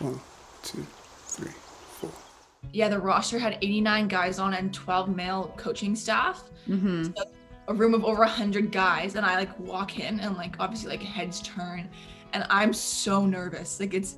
[0.00, 0.20] One,
[0.62, 0.86] two,
[1.26, 2.10] three, four.
[2.72, 6.44] Yeah, the roster had 89 guys on and 12 male coaching staff.
[6.68, 7.04] Mm-hmm.
[7.16, 7.24] So
[7.68, 11.02] a room of over 100 guys, and I like walk in and like obviously like
[11.02, 11.88] heads turn,
[12.32, 13.78] and I'm so nervous.
[13.78, 14.16] Like it's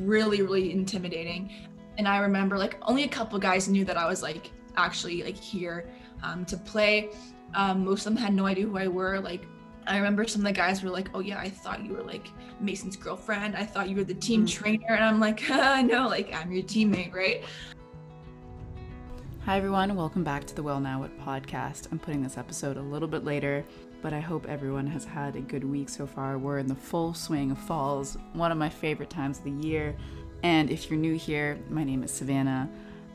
[0.00, 1.52] really really intimidating.
[1.98, 5.36] And I remember like only a couple guys knew that I was like actually like
[5.36, 5.88] here
[6.22, 7.10] um, to play.
[7.54, 9.20] Um, most of them had no idea who I were.
[9.20, 9.46] Like
[9.86, 12.28] I remember some of the guys were like, "Oh yeah, I thought you were like
[12.60, 13.54] Mason's girlfriend.
[13.56, 14.50] I thought you were the team Mm.
[14.50, 17.44] trainer." And I'm like, uh, "No, like I'm your teammate, right?"
[19.44, 19.94] Hi, everyone.
[19.94, 21.90] Welcome back to the Well Now What podcast.
[21.92, 23.64] I'm putting this episode a little bit later,
[24.02, 26.36] but I hope everyone has had a good week so far.
[26.36, 29.94] We're in the full swing of falls, one of my favorite times of the year.
[30.42, 32.68] And if you're new here, my name is Savannah.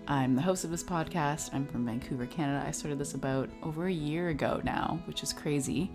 [0.08, 1.54] I'm the host of this podcast.
[1.54, 2.66] I'm from Vancouver, Canada.
[2.66, 5.92] I started this about over a year ago now, which is crazy.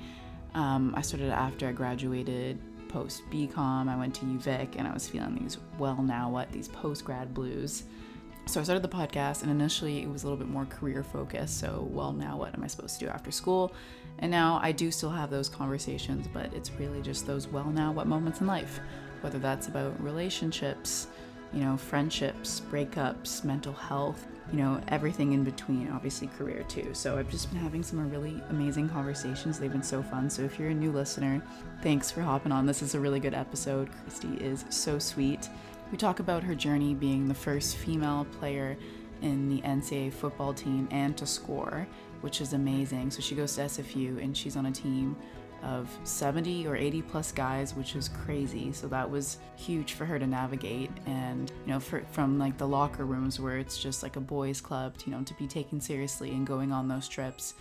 [0.56, 3.88] Um, I started after I graduated post BCom.
[3.88, 7.34] I went to UVic and I was feeling these well now what, these post grad
[7.34, 7.84] blues.
[8.46, 11.58] So I started the podcast, and initially it was a little bit more career focused.
[11.58, 13.74] So, well, now what am I supposed to do after school?
[14.20, 17.92] And now I do still have those conversations, but it's really just those well, now
[17.92, 18.80] what moments in life,
[19.20, 21.08] whether that's about relationships,
[21.56, 26.90] you know, friendships, breakups, mental health, you know, everything in between, obviously career too.
[26.92, 29.58] So I've just been having some really amazing conversations.
[29.58, 30.28] They've been so fun.
[30.28, 31.42] So if you're a new listener,
[31.82, 32.66] thanks for hopping on.
[32.66, 33.88] This is a really good episode.
[34.06, 35.48] Kristie is so sweet.
[35.90, 38.76] We talk about her journey being the first female player
[39.22, 41.86] in the NCAA football team and to score,
[42.20, 43.10] which is amazing.
[43.10, 45.16] So she goes to SFU and she's on a team
[45.66, 48.72] of 70 or 80 plus guys, which is crazy.
[48.72, 50.90] So that was huge for her to navigate.
[51.06, 54.60] And, you know, for, from like the locker rooms where it's just like a boys'
[54.60, 57.54] club, to, you know, to be taken seriously and going on those trips.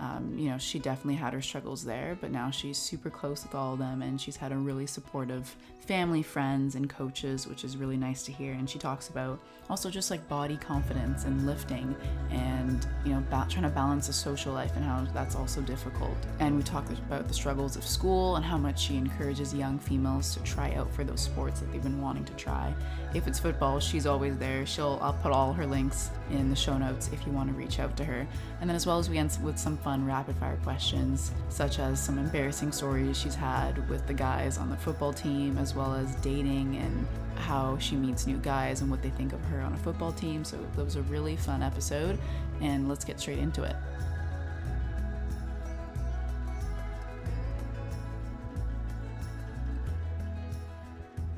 [0.00, 3.54] Um, you know, she definitely had her struggles there, but now she's super close with
[3.54, 7.76] all of them and she's had a really supportive family, friends, and coaches, which is
[7.76, 8.52] really nice to hear.
[8.52, 9.40] And she talks about
[9.70, 11.96] also just like body confidence and lifting
[12.30, 16.16] and, you know, ba- trying to balance a social life and how that's also difficult.
[16.40, 20.34] And we talk about the struggles of school and how much she encourages young females
[20.34, 22.72] to try out for those sports that they've been wanting to try.
[23.14, 24.66] If it's football, she's always there.
[24.66, 27.78] She'll, I'll put all her links in the show notes if you want to reach
[27.80, 28.26] out to her.
[28.60, 31.98] And then as well as we end with some fun rapid fire questions, such as
[31.98, 36.14] some embarrassing stories she's had with the guys on the football team, as well as
[36.16, 39.78] dating and how she meets new guys and what they think of her on a
[39.78, 40.44] football team.
[40.44, 42.18] So that was a really fun episode,
[42.60, 43.76] and let's get straight into it.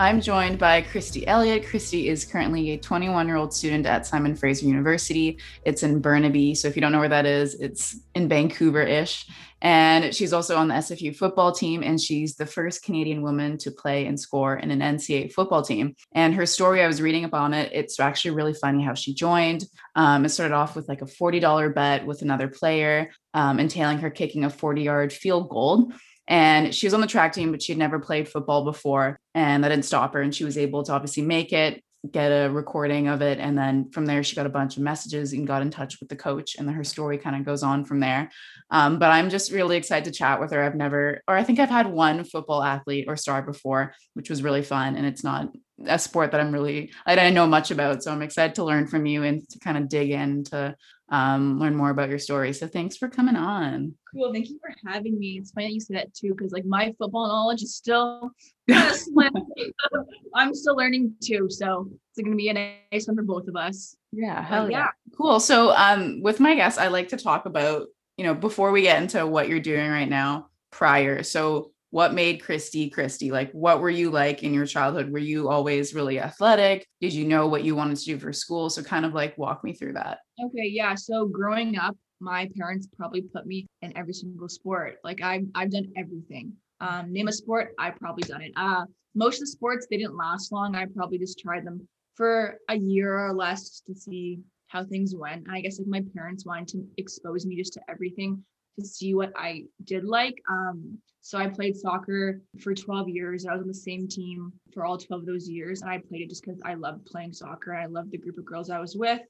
[0.00, 1.62] I'm joined by Kristie Elliott.
[1.62, 5.36] Kristie is currently a 21 year old student at Simon Fraser University.
[5.66, 6.54] It's in Burnaby.
[6.54, 9.26] So if you don't know where that is, it's in Vancouver ish.
[9.60, 13.70] And she's also on the SFU football team, and she's the first Canadian woman to
[13.70, 15.94] play and score in an NCAA football team.
[16.12, 17.70] And her story, I was reading up on it.
[17.74, 19.66] It's actually really funny how she joined.
[19.96, 24.08] Um, it started off with like a $40 bet with another player, um, entailing her
[24.08, 25.92] kicking a 40 yard field goal.
[26.30, 29.18] And she was on the track team, but she'd never played football before.
[29.34, 30.22] And that didn't stop her.
[30.22, 33.40] And she was able to obviously make it, get a recording of it.
[33.40, 36.08] And then from there, she got a bunch of messages and got in touch with
[36.08, 36.54] the coach.
[36.56, 38.30] And then her story kind of goes on from there.
[38.70, 40.62] Um, but I'm just really excited to chat with her.
[40.62, 44.42] I've never, or I think I've had one football athlete or star before, which was
[44.42, 44.94] really fun.
[44.94, 45.48] And it's not
[45.84, 48.04] a sport that I'm really, I don't know much about.
[48.04, 50.76] So I'm excited to learn from you and to kind of dig in to
[51.10, 52.52] um, learn more about your story.
[52.52, 53.94] So thanks for coming on.
[54.12, 54.32] Cool.
[54.32, 55.38] Thank you for having me.
[55.38, 58.30] It's funny that you say that too, because like my football knowledge is still.
[58.72, 61.48] I'm still learning too.
[61.50, 63.96] So it's going to be a nice one for both of us.
[64.12, 64.90] Yeah, But hell yeah.
[65.16, 65.40] Cool.
[65.40, 69.02] So um with my guests, I like to talk about, you know, before we get
[69.02, 71.24] into what you're doing right now, prior.
[71.24, 73.32] So what made Kristie Kristie?
[73.32, 75.10] Like what were you like in your childhood?
[75.10, 76.86] Were you always really athletic?
[77.00, 78.70] Did you know what you wanted to do for school?
[78.70, 80.18] So kind of like walk me through that.
[80.42, 80.68] Okay.
[80.68, 80.94] Yeah.
[80.94, 84.98] So growing up, my parents probably put me in every single sport.
[85.02, 86.52] Like I've, I've done everything.
[86.80, 88.52] Um, name a sport, I've probably done it.
[88.56, 88.84] Uh,
[89.14, 90.74] most of the sports, they didn't last long.
[90.74, 95.46] I probably just tried them for a year or less to see how things went.
[95.46, 98.44] And I guess like my parents wanted to expose me just to everything
[98.80, 100.40] to see what I did like.
[100.50, 103.46] Um, so I played soccer for 12 years.
[103.46, 105.82] I was on the same team for all 12 of those years.
[105.82, 107.74] And I played it just because I loved playing soccer.
[107.74, 109.20] I loved the group of girls I was with.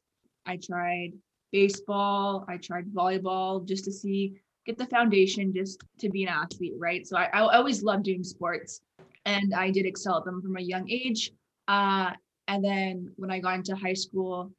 [0.47, 1.12] I tried
[1.52, 6.75] baseball, I tried volleyball just to see, get the foundation just to be an athlete,
[6.79, 7.06] right?
[7.06, 8.81] So I, I always loved doing sports
[9.26, 11.32] and I did excel at them from a young age.
[11.67, 12.12] Uh,
[12.49, 14.52] and then when I got into high school,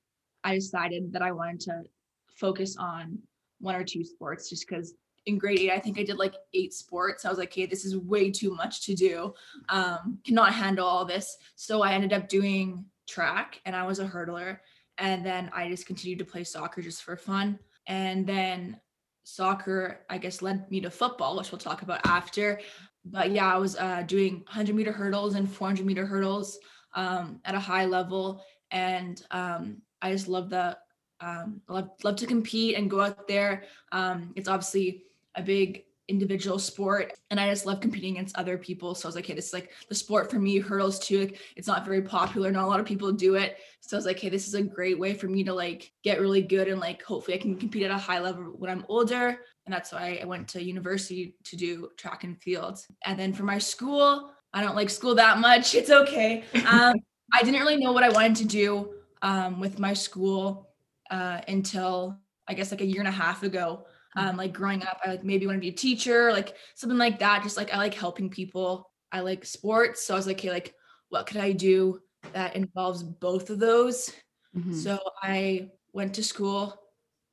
[0.43, 1.83] I decided that I wanted to
[2.35, 3.19] focus on
[3.61, 4.93] one or two sports just because
[5.25, 7.25] in grade eight, I think I did like eight sports.
[7.25, 9.33] I was like, okay, this is way too much to do.
[9.69, 11.37] Um, cannot handle all this.
[11.55, 14.57] So I ended up doing track and I was a hurdler.
[14.97, 17.59] And then I just continued to play soccer just for fun.
[17.87, 18.79] And then
[19.23, 22.59] soccer, I guess, led me to football, which we'll talk about after.
[23.05, 26.59] But yeah, I was uh, doing 100 meter hurdles and 400 meter hurdles
[26.95, 28.43] um, at a high level.
[28.71, 30.77] And um, I just love the
[31.21, 33.63] um, love love to compete and go out there.
[33.91, 35.03] Um, it's obviously
[35.35, 38.93] a big individual sport and I just love competing against other people.
[38.93, 41.21] So I was like, hey, this is like the sport for me, hurdles too.
[41.21, 42.51] Like, it's not very popular.
[42.51, 43.57] Not a lot of people do it.
[43.79, 46.19] So I was like, hey, this is a great way for me to like get
[46.19, 49.39] really good and like hopefully I can compete at a high level when I'm older.
[49.65, 52.79] And that's why I went to university to do track and field.
[53.05, 55.75] And then for my school, I don't like school that much.
[55.75, 56.43] It's okay.
[56.65, 56.95] Um,
[57.33, 60.70] I didn't really know what I wanted to do um, with my school
[61.11, 62.17] uh, until
[62.47, 63.85] I guess like a year and a half ago
[64.15, 67.19] um, like growing up, I like maybe want to be a teacher, like something like
[67.19, 67.43] that.
[67.43, 68.89] Just like I like helping people.
[69.11, 70.05] I like sports.
[70.05, 70.73] So I was like, okay, like
[71.09, 71.99] what could I do
[72.33, 74.11] that involves both of those?
[74.55, 74.73] Mm-hmm.
[74.73, 76.79] So I went to school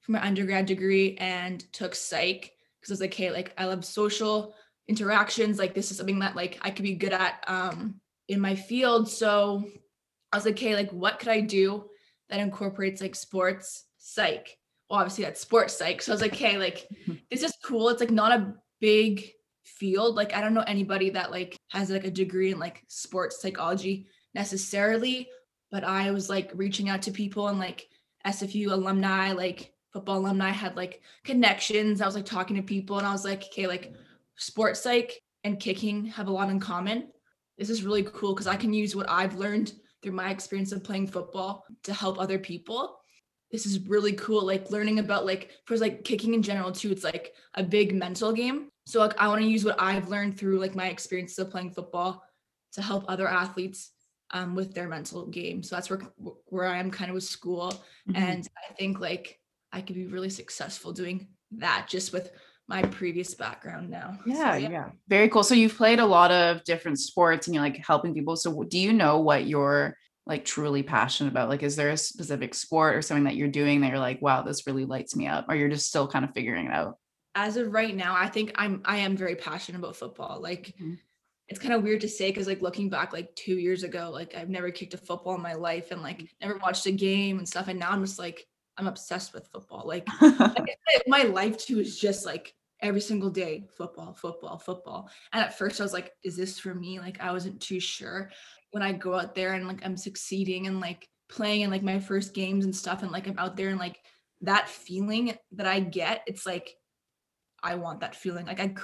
[0.01, 3.85] for my undergrad degree and took psych because I was like, hey, like I love
[3.85, 4.55] social
[4.87, 5.59] interactions.
[5.59, 7.97] Like this is something that like I could be good at um
[8.29, 9.09] in my field.
[9.09, 9.65] So
[10.33, 11.89] I was like, okay, like what could I do
[12.31, 14.59] that incorporates like sports, psych?
[14.89, 16.03] well, obviously that's sports psych.
[16.03, 16.89] So I was like, okay, like
[17.31, 17.89] this is cool.
[17.89, 19.31] It's like not a big
[19.65, 20.17] field.
[20.17, 24.07] Like I don't know anybody that like has like a degree in like sports psychology
[24.35, 25.29] necessarily,
[25.71, 27.87] but I was like reaching out to people and like
[28.27, 32.01] SFU alumni, like football alumni had like connections.
[32.01, 33.93] I was like talking to people and I was like, okay, like
[34.37, 37.09] sports psych and kicking have a lot in common.
[37.59, 39.73] This is really cool because I can use what I've learned
[40.03, 42.99] through my experience of playing football to help other people.
[43.51, 47.05] This is really cool like learning about like for like kicking in general too it's
[47.05, 48.71] like a big mental game.
[48.87, 51.73] So like i want to use what i've learned through like my experiences of playing
[51.73, 52.25] football
[52.73, 53.93] to help other athletes
[54.31, 55.63] um, with their mental game.
[55.63, 56.01] So that's where
[56.47, 57.73] where i am kind of with school.
[58.09, 58.17] Mm-hmm.
[58.17, 59.39] and i think like
[59.73, 62.31] i could be really successful doing that just with
[62.69, 66.31] my previous background now yeah, so, yeah yeah very cool so you've played a lot
[66.31, 69.97] of different sports and you're like helping people so do you know what you're
[70.29, 71.49] like truly passionate about?
[71.49, 74.43] Like, is there a specific sport or something that you're doing that you're like, wow,
[74.43, 76.99] this really lights me up, or you're just still kind of figuring it out?
[77.35, 80.41] As of right now, I think I'm I am very passionate about football.
[80.43, 80.95] Like, mm-hmm.
[81.49, 84.35] it's kind of weird to say because like looking back, like two years ago, like
[84.37, 87.49] I've never kicked a football in my life and like never watched a game and
[87.49, 88.45] stuff, and now I'm just like
[88.77, 89.85] I'm obsessed with football.
[89.87, 95.43] Like, like my life too is just like every single day football football football and
[95.43, 98.31] at first i was like is this for me like i wasn't too sure
[98.71, 101.99] when I go out there and like I'm succeeding and like playing in like my
[101.99, 103.99] first games and stuff and like I'm out there and like
[104.43, 106.75] that feeling that I get, it's like
[107.63, 108.47] I want that feeling.
[108.47, 108.75] Like I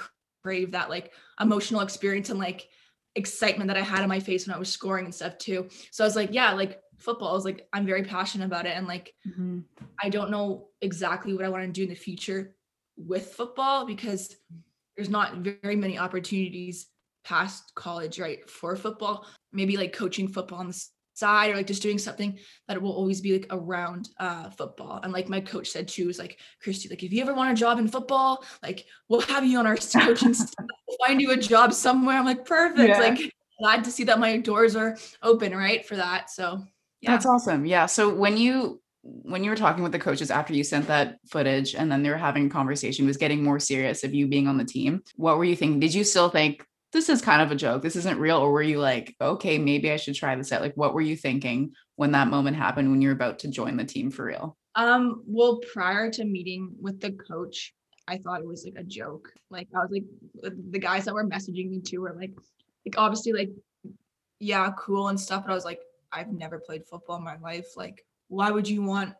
[0.43, 2.67] crave that like emotional experience and like
[3.15, 5.69] excitement that I had on my face when I was scoring and stuff too.
[5.91, 7.29] So I was like, yeah, like football.
[7.29, 8.75] I was like, I'm very passionate about it.
[8.75, 9.59] And like mm-hmm.
[10.01, 12.55] I don't know exactly what I want to do in the future
[12.97, 14.35] with football because
[14.95, 16.87] there's not very many opportunities
[17.23, 21.81] past college, right, for football, maybe like coaching football on the side or like just
[21.81, 22.37] doing something
[22.67, 24.99] that will always be like around uh football.
[25.01, 27.59] And like my coach said too, was like, Kristie, like if you ever want a
[27.59, 31.37] job in football, like we'll have you on our coaching staff, we'll find you a
[31.37, 32.17] job somewhere.
[32.17, 32.89] I'm like, perfect.
[32.89, 32.99] Yeah.
[32.99, 36.29] Like glad to see that my doors are open, right, for that.
[36.29, 36.63] So
[37.01, 37.11] yeah.
[37.11, 37.65] That's awesome.
[37.65, 37.85] Yeah.
[37.85, 41.75] So when you when you were talking with the coaches after you sent that footage
[41.75, 44.57] and then they were having a conversation was getting more serious of you being on
[44.57, 47.55] the team what were you thinking did you still think this is kind of a
[47.55, 47.81] joke.
[47.81, 48.37] This isn't real.
[48.37, 50.61] Or were you like, okay, maybe I should try this out?
[50.61, 53.83] Like, what were you thinking when that moment happened when you're about to join the
[53.83, 54.57] team for real?
[54.75, 57.73] Um, well, prior to meeting with the coach,
[58.07, 59.29] I thought it was like a joke.
[59.49, 60.05] Like I was like
[60.71, 62.31] the guys that were messaging me too were like,
[62.85, 63.51] like obviously like,
[64.39, 65.43] yeah, cool and stuff.
[65.45, 65.81] But I was like,
[66.13, 67.75] I've never played football in my life.
[67.75, 69.13] Like, why would you want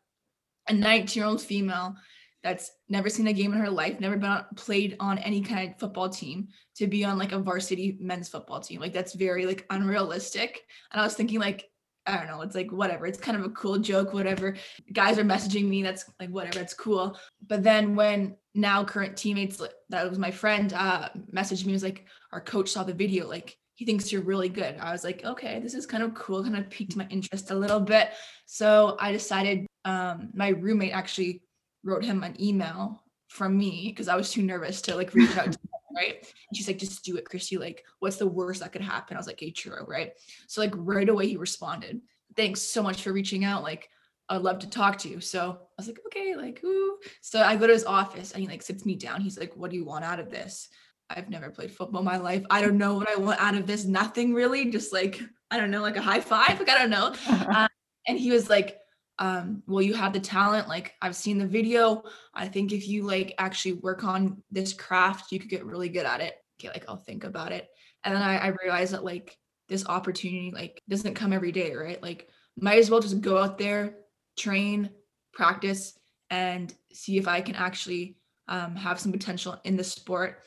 [0.68, 1.96] a 19 year old female
[2.44, 5.72] that's never seen a game in her life, never been on, played on any kind
[5.72, 8.80] of football team to be on like a varsity men's football team.
[8.80, 10.62] Like that's very like unrealistic.
[10.92, 11.66] And I was thinking like
[12.08, 13.08] I don't know, it's like whatever.
[13.08, 14.56] It's kind of a cool joke, whatever.
[14.94, 17.18] Guys are messaging me, that's like whatever, it's cool.
[17.48, 19.60] But then when now current teammates
[19.90, 23.58] that was my friend uh messaged me was like our coach saw the video like
[23.76, 24.78] he thinks you're really good.
[24.80, 27.56] I was like, okay, this is kind of cool, kind of piqued my interest a
[27.56, 28.12] little bit.
[28.46, 31.44] So I decided um my roommate actually
[31.84, 35.52] wrote him an email from me because I was too nervous to like reach out
[35.52, 36.16] to him, right?
[36.16, 37.60] And she's like, just do it, Kristie.
[37.60, 39.16] Like, what's the worst that could happen?
[39.16, 40.14] I was like, hey, true, right?
[40.48, 42.02] So like right away he responded.
[42.36, 43.62] Thanks so much for reaching out.
[43.64, 43.90] Like,
[44.28, 45.22] I'd love to talk to you.
[45.22, 46.98] So I was like, okay, like, ooh.
[47.22, 49.22] So I go to his office and he like sits me down.
[49.22, 50.70] He's like, what do you want out of this?
[51.10, 52.44] I've never played football in my life.
[52.50, 53.86] I don't know what I want out of this.
[53.86, 54.72] Nothing really.
[54.72, 55.22] Just like,
[55.52, 56.60] I don't know, like a high five.
[56.60, 57.14] Like, I don't know.
[57.28, 57.68] Uh,
[58.08, 58.78] and he was like,
[59.20, 60.68] um, well, you have the talent.
[60.68, 62.04] Like, I've seen the video.
[62.34, 66.06] I think if you like actually work on this craft, you could get really good
[66.06, 66.36] at it.
[66.60, 67.68] Okay, like I'll think about it.
[68.04, 69.38] And then I, I realized that like
[69.70, 72.02] this opportunity like doesn't come every day, right?
[72.02, 73.96] Like, might as well just go out there,
[74.38, 74.90] train,
[75.34, 75.98] practice,
[76.30, 80.44] and see if I can actually um, have some potential in the sport.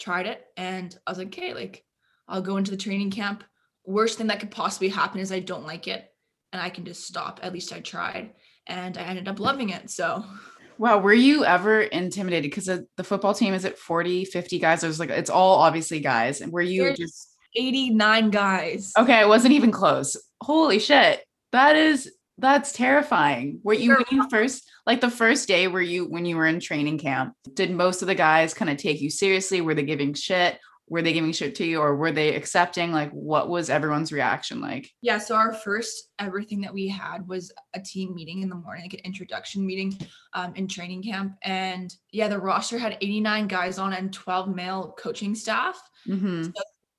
[0.00, 1.84] Tried it, and I was like, okay, like
[2.26, 3.44] I'll go into the training camp.
[3.84, 6.06] Worst thing that could possibly happen is I don't like it,
[6.52, 7.40] and I can just stop.
[7.42, 8.32] At least I tried,
[8.66, 9.90] and I ended up loving it.
[9.90, 10.24] So.
[10.78, 12.50] Wow, were you ever intimidated?
[12.50, 14.80] Because the football team is it 40, 50 guys?
[14.80, 16.40] There's like it's all obviously guys.
[16.40, 18.92] And were you There's just 89 guys?
[18.96, 20.16] Okay, I wasn't even close.
[20.40, 21.22] Holy shit.
[21.52, 22.10] That is
[22.40, 23.60] that's terrifying.
[23.62, 26.60] Were you when you first like the first day where you when you were in
[26.60, 29.60] training camp, did most of the guys kind of take you seriously?
[29.60, 30.58] Were they giving shit?
[30.88, 32.90] Were they giving shit to you or were they accepting?
[32.92, 34.90] Like what was everyone's reaction like?
[35.02, 38.84] Yeah, so our first everything that we had was a team meeting in the morning,
[38.84, 39.96] like an introduction meeting
[40.34, 41.36] um, in training camp.
[41.44, 45.80] And yeah, the roster had 89 guys on and 12 male coaching staff.
[46.08, 46.44] Mm-hmm.
[46.44, 46.52] So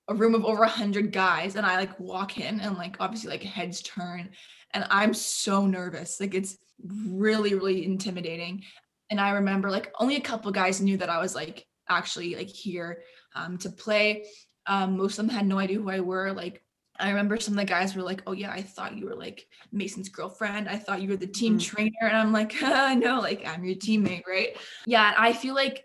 [0.08, 3.44] a room of over 100 guys and I like walk in and like obviously like
[3.44, 4.30] heads turn
[4.74, 6.20] and I'm so nervous.
[6.20, 8.64] Like it's really, really intimidating.
[9.10, 12.50] And I remember like only a couple guys knew that I was like actually like
[12.50, 13.04] here
[13.36, 14.26] um, to play.
[14.68, 16.32] Um, most of them had no idea who I were.
[16.32, 16.64] Like
[17.00, 19.48] I remember some of the guys were like, "Oh yeah, I thought you were like
[19.72, 20.70] Mason's girlfriend.
[20.70, 21.76] I thought you were the team mm-hmm.
[21.76, 25.84] trainer." And I'm like, uh, "No, like I'm your teammate, right?" Yeah, I feel like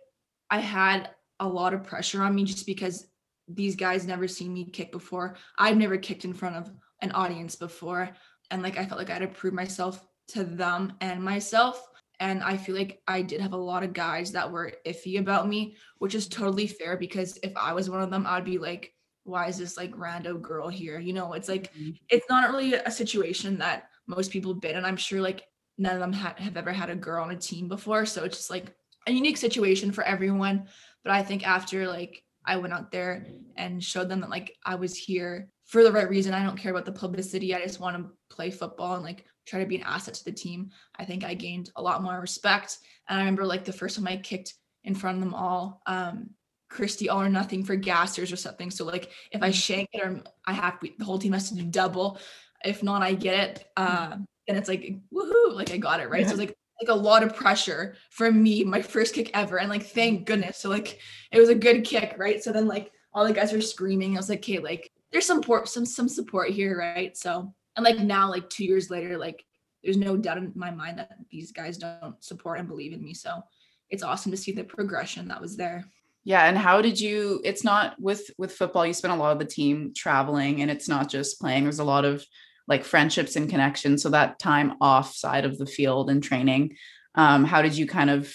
[0.51, 3.07] I had a lot of pressure on me just because
[3.49, 5.37] these guys never seen me kick before.
[5.59, 8.11] I've never kicked in front of an audience before
[8.51, 11.89] and like I felt like I had to prove myself to them and myself.
[12.19, 15.49] And I feel like I did have a lot of guys that were iffy about
[15.49, 18.95] me, which is totally fair because if I was one of them, I'd be like,
[19.25, 20.99] why is this like rando girl here?
[20.99, 21.91] You know, it's like, mm-hmm.
[22.09, 24.77] it's not really a situation that most people have been.
[24.77, 25.45] And I'm sure like
[25.77, 28.07] none of them ha- have ever had a girl on a team before.
[28.07, 28.75] So it's just like
[29.07, 30.69] a unique situation for everyone.
[31.05, 33.27] But I think after like I went out there
[33.57, 36.33] and showed them that like I was here for the right reason.
[36.33, 37.55] I don't care about the publicity.
[37.55, 40.33] I just want to play football and like try to be an asset to the
[40.33, 40.71] team.
[40.97, 42.79] I think I gained a lot more respect.
[43.09, 44.55] And I remember like the first time I kicked
[44.85, 46.31] in front of them all, um,
[46.71, 48.71] Kristie all or nothing for gassers or something.
[48.71, 49.53] So like if I mm-hmm.
[49.53, 52.19] shank it or I have to, the whole team has to do double.
[52.65, 53.65] If not, I get it.
[53.77, 56.23] Uh, then it's like woohoo, like I got it right.
[56.23, 56.29] Yeah.
[56.29, 59.87] So like like a lot of pressure for me, my first kick ever, and like
[59.87, 60.59] thank goodness.
[60.59, 61.01] So like
[61.33, 62.43] it was a good kick, right?
[62.43, 64.15] So then like all the guys were screaming.
[64.15, 67.17] I was like, okay, like there's some support, some some support here, right?
[67.17, 69.45] So and like now, like two years later, like
[69.85, 73.15] there's no doubt in my mind that these guys don't support and believe in me.
[73.15, 73.43] So
[73.91, 75.85] it's awesome to see the progression that was there.
[76.25, 79.39] Yeah, and how did you it's not with with football you spend a lot of
[79.39, 81.63] the team traveling and it's not just playing.
[81.63, 82.25] There's a lot of
[82.67, 84.03] like friendships and connections.
[84.03, 86.77] So that time off side of the field and training,
[87.15, 88.35] um, how did you kind of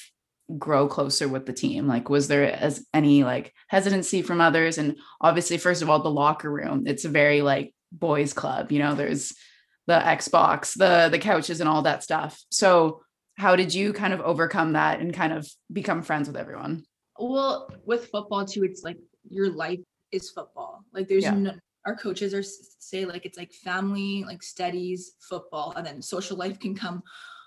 [0.57, 1.87] grow closer with the team?
[1.87, 4.77] Like, was there as any like hesitancy from others?
[4.77, 8.79] And obviously, first of all, the locker room, it's a very like boys club, you
[8.79, 9.33] know, there's
[9.87, 12.41] the Xbox, the the couches and all that stuff.
[12.49, 13.03] So
[13.37, 16.83] how did you kind of overcome that and kind of become friends with everyone?
[17.19, 18.97] Well, with football too, it's like
[19.29, 19.79] your life
[20.11, 20.83] is football.
[20.93, 21.31] Like there's yeah.
[21.31, 21.53] no,
[21.85, 26.59] our coaches are say like it's like family, like studies, football, and then social life
[26.59, 27.01] can come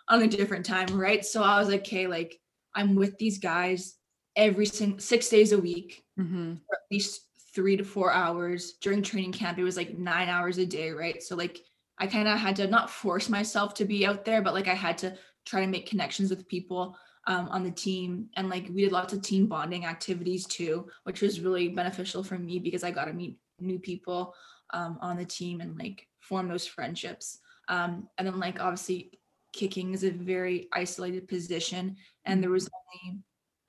[0.09, 1.25] on a different time, right?
[1.25, 2.39] So I was like, okay, like
[2.75, 3.97] I'm with these guys
[4.37, 6.55] every single six days a week, mm-hmm.
[6.55, 7.23] for at least
[7.55, 9.59] three to four hours during training camp.
[9.59, 11.23] It was like nine hours a day, right?
[11.23, 11.61] So like
[11.99, 14.75] I kind of had to not force myself to be out there, but like I
[14.75, 15.17] had to
[15.47, 18.29] try to make connections with people um, on the team.
[18.37, 22.39] And like we did lots of team bonding activities too, which was really beneficial for
[22.39, 24.35] me because I got to meet new people
[24.73, 27.39] um, on the team and like form those friendships.
[27.69, 29.13] Um, and then like obviously
[29.55, 32.55] kicking is a very isolated position and there mm-hmm.
[32.55, 32.71] was
[33.05, 33.19] only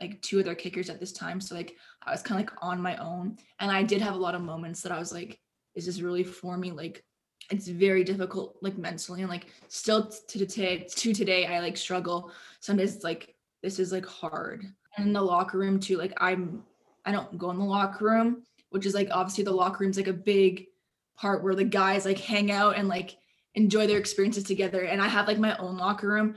[0.01, 1.39] like two other kickers at this time.
[1.39, 3.38] So like I was kind of like on my own.
[3.60, 5.39] And I did have a lot of moments that I was like,
[5.74, 6.72] is this really for me?
[6.72, 7.04] Like
[7.51, 12.32] it's very difficult like mentally and like still to today to today I like struggle.
[12.60, 14.65] Sometimes it's like this is like hard.
[14.98, 16.63] And in the locker room too, like I'm
[17.06, 18.44] I don't go in the locker room
[18.75, 20.68] which is like obviously the locker room's like a big
[21.15, 23.15] part where the guys like hang out and like
[23.56, 24.84] enjoy their experiences together.
[24.84, 26.36] And I have like my own locker room,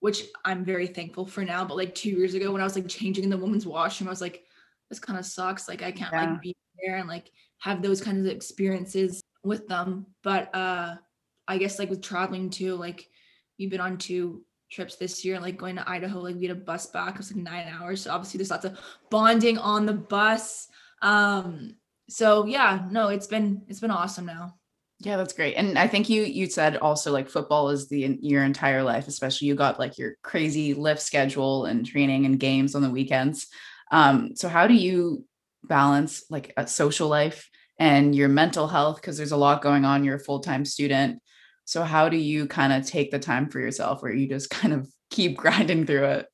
[0.00, 1.64] which I'm very thankful for now.
[1.64, 4.10] But like two years ago when I was like changing in the women's washroom, I
[4.10, 4.44] was like,
[4.90, 5.68] this kind of sucks.
[5.68, 6.30] Like I can't yeah.
[6.30, 10.06] like be there and like have those kinds of experiences with them.
[10.22, 10.96] But uh
[11.46, 13.08] I guess like with traveling too, like
[13.58, 16.60] we've been on two trips this year, like going to Idaho, like we had a
[16.60, 18.02] bus back, it was like nine hours.
[18.02, 18.78] So obviously there's lots of
[19.10, 20.68] bonding on the bus.
[21.02, 21.76] Um,
[22.08, 24.54] so yeah, no, it's been it's been awesome now.
[25.04, 25.54] Yeah, that's great.
[25.54, 29.48] And I think you you said also like football is the your entire life, especially
[29.48, 33.48] you got like your crazy lift schedule and training and games on the weekends.
[33.90, 35.26] Um, so how do you
[35.68, 40.04] balance like a social life and your mental health because there's a lot going on
[40.04, 41.20] you're a full-time student
[41.64, 44.72] so how do you kind of take the time for yourself where you just kind
[44.72, 46.26] of keep grinding through it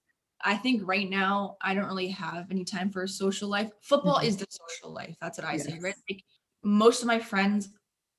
[0.42, 4.18] i think right now i don't really have any time for a social life football
[4.18, 4.26] mm-hmm.
[4.26, 5.64] is the social life that's what i yes.
[5.64, 6.22] say right like
[6.62, 7.68] most of my friends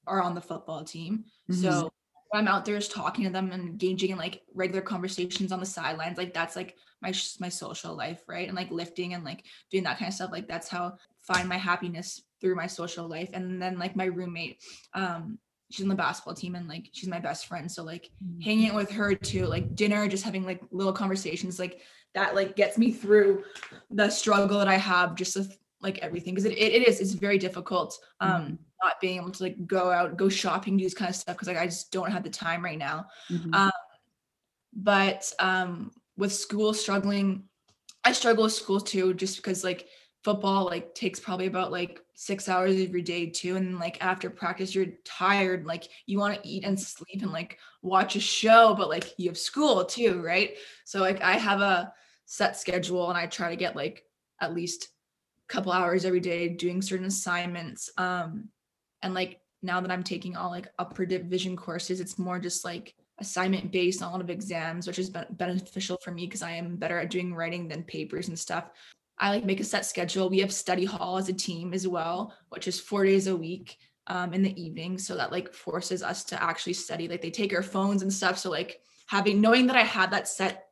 [0.08, 1.62] are on the football team mm-hmm.
[1.62, 1.92] so
[2.34, 5.66] I'm out there just talking to them and engaging in like regular conversations on the
[5.66, 6.18] sidelines.
[6.18, 8.48] Like that's like my my social life, right?
[8.48, 10.32] And like lifting and like doing that kind of stuff.
[10.32, 10.98] Like that's how
[11.30, 13.30] I find my happiness through my social life.
[13.34, 15.40] And then like my roommate, um,
[15.72, 17.70] she's on the basketball team and like she's my best friend.
[17.70, 18.42] So like mm-hmm.
[18.42, 21.82] hanging with her too, like dinner, just having like little conversations, like
[22.14, 23.44] that like gets me through
[23.90, 27.38] the struggle that I have just with like everything because it, it is it's very
[27.38, 28.56] difficult um mm-hmm.
[28.84, 31.48] not being able to like go out go shopping do this kind of stuff because
[31.48, 33.54] like i just don't have the time right now mm-hmm.
[33.54, 33.72] um
[34.74, 37.44] but um with school struggling
[38.04, 39.88] i struggle with school too just because like
[40.24, 44.30] football like takes probably about like six hours of your day too and like after
[44.30, 48.76] practice you're tired like you want to eat and sleep and like watch a show
[48.78, 51.92] but like you have school too right so like i have a
[52.26, 54.04] set schedule and i try to get like
[54.40, 54.90] at least
[55.52, 58.48] couple hours every day doing certain assignments um
[59.02, 62.96] and like now that i'm taking all like upper division courses it's more just like
[63.20, 66.52] assignment based on a lot of exams which is be- beneficial for me because i
[66.52, 68.70] am better at doing writing than papers and stuff.
[69.20, 70.32] I like make a set schedule.
[70.32, 73.78] We have study hall as a team as well which is four days a week
[74.08, 77.08] um, in the evening so that like forces us to actually study.
[77.08, 78.82] Like they take our phones and stuff so like
[79.12, 80.70] having knowing that i had that set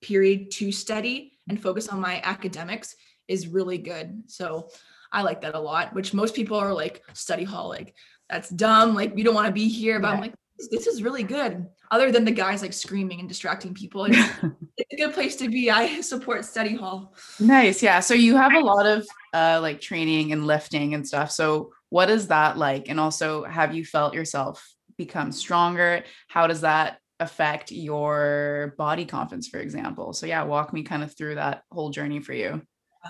[0.00, 2.96] period to study and focus on my academics
[3.28, 4.24] is really good.
[4.26, 4.68] So
[5.12, 7.94] I like that a lot, which most people are like study hall, like
[8.28, 8.94] that's dumb.
[8.94, 10.00] Like we don't want to be here.
[10.00, 10.14] But yeah.
[10.14, 10.34] I'm like,
[10.70, 11.66] this is really good.
[11.90, 14.16] Other than the guys like screaming and distracting people, it's,
[14.76, 15.70] it's a good place to be.
[15.70, 17.14] I support study hall.
[17.38, 17.82] Nice.
[17.82, 18.00] Yeah.
[18.00, 21.30] So you have a lot of uh, like training and lifting and stuff.
[21.30, 22.88] So what is that like?
[22.88, 26.04] And also, have you felt yourself become stronger?
[26.28, 30.14] How does that affect your body confidence, for example?
[30.14, 32.62] So yeah, walk me kind of through that whole journey for you.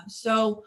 [0.07, 0.63] So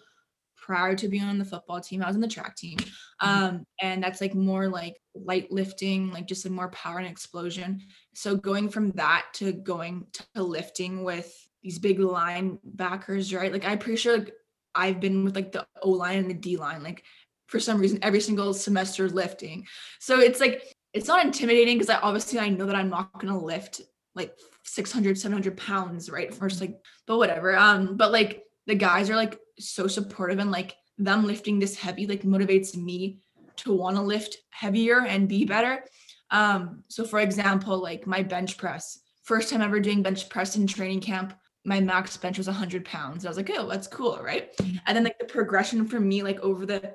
[0.57, 2.77] prior to being on the football team, I was in the track team.
[2.79, 3.29] Mm-hmm.
[3.29, 7.81] Um, and that's like more like light lifting, like just a more power and explosion.
[8.15, 13.53] So going from that to going to lifting with these big linebackers, right?
[13.53, 14.35] Like I'm pretty sure like,
[14.75, 17.05] I've been with like the O line and the D line, like
[17.47, 19.67] for some reason every single semester lifting.
[20.01, 20.63] So it's like
[20.93, 23.83] it's not intimidating because I obviously I know that I'm not gonna lift
[24.17, 24.35] like
[24.65, 29.39] 600 700 pounds right first like but whatever um but like the guys are like
[29.59, 33.21] so supportive and like them lifting this heavy like motivates me
[33.57, 35.85] to want to lift heavier and be better.
[36.31, 40.67] Um, so for example, like my bench press, first time ever doing bench press in
[40.67, 43.25] training camp, my max bench was 100 pounds.
[43.25, 44.51] I was like, oh, that's cool, right?
[44.87, 46.95] And then like the progression for me, like over the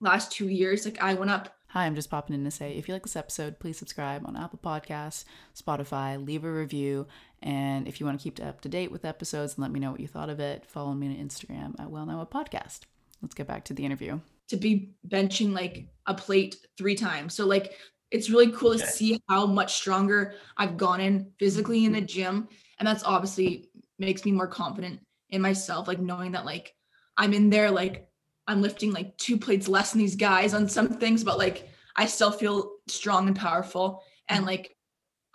[0.00, 2.88] last two years, like I went up Hi, I'm just popping in to say if
[2.88, 7.06] you like this episode, please subscribe on Apple Podcasts, Spotify, leave a review.
[7.42, 9.90] And if you want to keep up to date with episodes and let me know
[9.90, 12.80] what you thought of it, follow me on Instagram at Well Now a Podcast.
[13.20, 14.18] Let's get back to the interview.
[14.48, 17.34] To be benching like a plate three times.
[17.34, 17.74] So, like,
[18.10, 22.48] it's really cool to see how much stronger I've gone in physically in the gym.
[22.78, 26.74] And that's obviously makes me more confident in myself, like knowing that, like,
[27.18, 28.07] I'm in there, like,
[28.48, 32.06] I'm lifting like two plates less than these guys on some things, but like I
[32.06, 34.02] still feel strong and powerful.
[34.28, 34.74] And like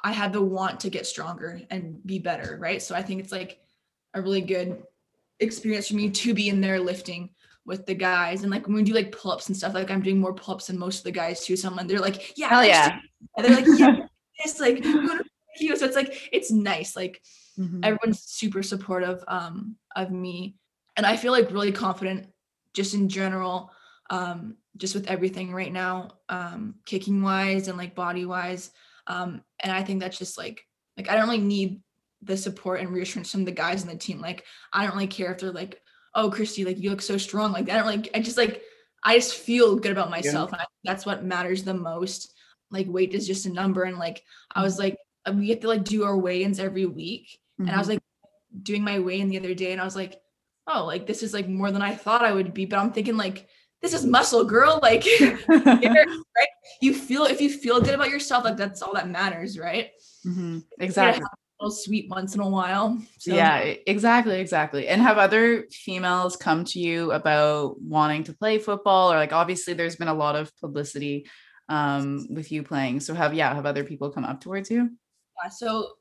[0.04, 2.58] I have the want to get stronger and be better.
[2.60, 2.82] Right.
[2.82, 3.60] So I think it's like
[4.16, 4.84] a really good
[5.40, 7.30] experience for me to be in there lifting
[7.66, 8.42] with the guys.
[8.42, 10.56] And like when we do like pull ups and stuff, like I'm doing more pull
[10.56, 11.56] ups than most of the guys too.
[11.56, 13.00] Someone they're like, yeah, Hell yeah.
[13.38, 14.08] And they're like, yeah,
[14.40, 14.84] it's like,
[15.60, 15.78] you.
[15.78, 16.96] so it's like, it's nice.
[16.96, 17.22] Like
[17.58, 17.82] mm-hmm.
[17.84, 20.56] everyone's super supportive um, of me.
[20.98, 22.33] And I feel like really confident
[22.74, 23.72] just in general,
[24.10, 28.72] um, just with everything right now, um, kicking wise and like body wise.
[29.08, 30.66] Um, and I think that's just like
[30.98, 31.82] like I don't really need
[32.22, 34.22] the support and reassurance from the guys in the team.
[34.22, 35.82] Like I don't really care if they're like,
[36.16, 37.52] oh Kristie, like you look so strong.
[37.52, 38.62] Like I don't like I just like
[39.04, 40.52] I just feel good about myself.
[40.54, 40.62] Yeah.
[40.62, 42.34] I, that's what matters the most.
[42.72, 43.84] Like weight is just a number.
[43.84, 44.24] And like
[44.56, 44.98] I was like,
[45.32, 47.38] we have to like do our weigh-ins every week.
[47.60, 47.68] Mm-hmm.
[47.68, 47.94] And I was mm-hmm.
[47.94, 50.20] like doing my weigh-in the other day and I was like,
[50.68, 52.66] oh, like this is like more than I thought I would be.
[52.66, 53.48] But I'm thinking like
[53.82, 55.06] this is muscle girl like
[55.48, 56.48] right
[56.82, 59.90] you feel if you feel good about yourself like that's all that matters right
[60.26, 60.60] mm-hmm.
[60.80, 61.26] exactly
[61.70, 63.34] sweet once in a while so.
[63.34, 69.12] yeah exactly exactly and have other females come to you about wanting to play football
[69.12, 71.26] or like obviously there's been a lot of publicity
[71.70, 74.90] um with you playing so have yeah have other people come up towards you
[75.42, 75.94] yeah so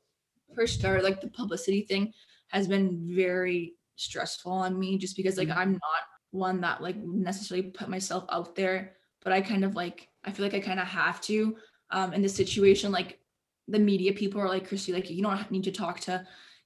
[0.53, 2.13] for start, like the publicity thing
[2.49, 3.73] has been very
[4.03, 5.59] stressful on me just because like mm-hmm.
[5.59, 10.09] i'm not one that like necessarily put myself out there but i kind of like
[10.23, 11.55] i feel like i kind of have to
[11.91, 13.19] um in this situation like
[13.67, 16.25] the media people are like kristie like you don't need to talk to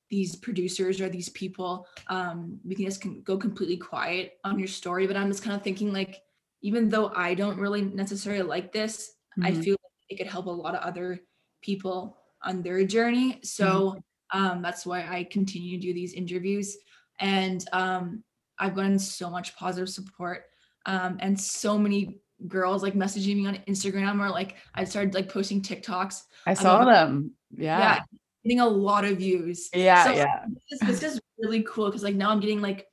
[0.09, 4.67] these producers or these people um we can just can go completely quiet on your
[4.67, 6.21] story but i'm just kind of thinking like
[6.61, 9.47] even though i don't really necessarily like this mm-hmm.
[9.47, 11.19] i feel like it could help a lot of other
[11.61, 13.99] people on their journey so
[14.33, 14.41] mm-hmm.
[14.41, 16.77] um that's why i continue to do these interviews
[17.19, 18.23] and um
[18.59, 20.45] I've gotten so much positive support
[20.85, 25.29] um, and so many girls like messaging me on Instagram or like I started like
[25.29, 26.23] posting TikToks.
[26.45, 27.31] I saw them.
[27.51, 27.79] Yeah.
[27.79, 27.99] yeah.
[28.43, 29.69] Getting a lot of views.
[29.73, 30.05] Yeah.
[30.05, 30.45] So yeah.
[30.69, 32.87] This, this is really cool because like now I'm getting like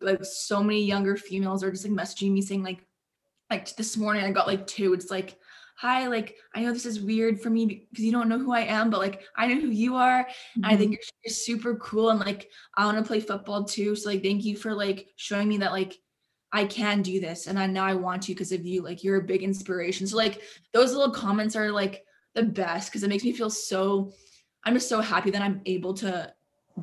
[0.00, 2.84] like so many younger females are just like messaging me saying like
[3.50, 4.94] like this morning I got like two.
[4.94, 5.36] It's like
[5.76, 8.60] hi, like I know this is weird for me because you don't know who I
[8.60, 10.24] am, but like I know who you are.
[10.24, 10.64] Mm-hmm.
[10.64, 13.96] I think you're, you're super cool and like I want to play football too.
[13.96, 15.98] So like thank you for like showing me that like
[16.52, 18.82] I can do this and I now I want to because of you.
[18.82, 20.06] Like you're a big inspiration.
[20.06, 24.12] So like those little comments are like the best because it makes me feel so
[24.64, 26.32] I'm just so happy that I'm able to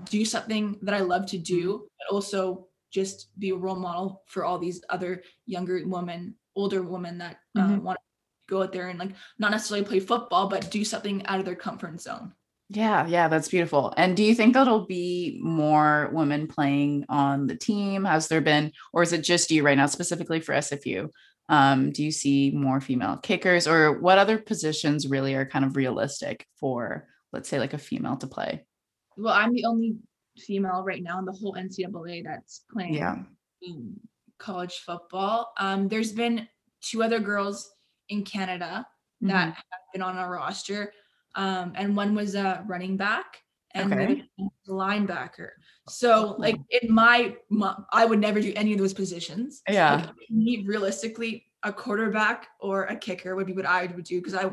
[0.06, 1.84] do something that I love to do, mm-hmm.
[1.99, 7.17] but also just be a role model for all these other younger women, older women
[7.19, 7.84] that uh, mm-hmm.
[7.84, 8.11] want to
[8.52, 11.56] go out there and like not necessarily play football, but do something out of their
[11.56, 12.34] comfort zone.
[12.70, 13.94] Yeah, yeah, that's beautiful.
[13.98, 18.06] And do you think that'll be more women playing on the team?
[18.06, 21.10] Has there been, or is it just you right now, specifically for SFU?
[21.50, 25.76] Um, do you see more female kickers, or what other positions really are kind of
[25.76, 28.64] realistic for, let's say, like a female to play?
[29.18, 29.98] Well, I'm the only
[30.38, 33.18] female right now in the whole NCAA that's playing yeah.
[34.38, 35.52] college football.
[35.60, 36.48] Um, there's been
[36.82, 37.70] two other girls
[38.12, 38.86] in Canada
[39.24, 39.28] mm-hmm.
[39.30, 40.93] that have been on our roster.
[41.36, 43.38] Um, and one was a running back
[43.74, 44.24] and okay.
[44.65, 45.50] the linebacker.
[45.88, 49.62] So like in my, my, I would never do any of those positions.
[49.67, 49.95] Yeah.
[50.30, 54.52] Like, realistically, a quarterback or a kicker would be what I would do because I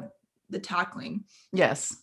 [0.51, 1.25] the tackling.
[1.53, 1.95] Yes.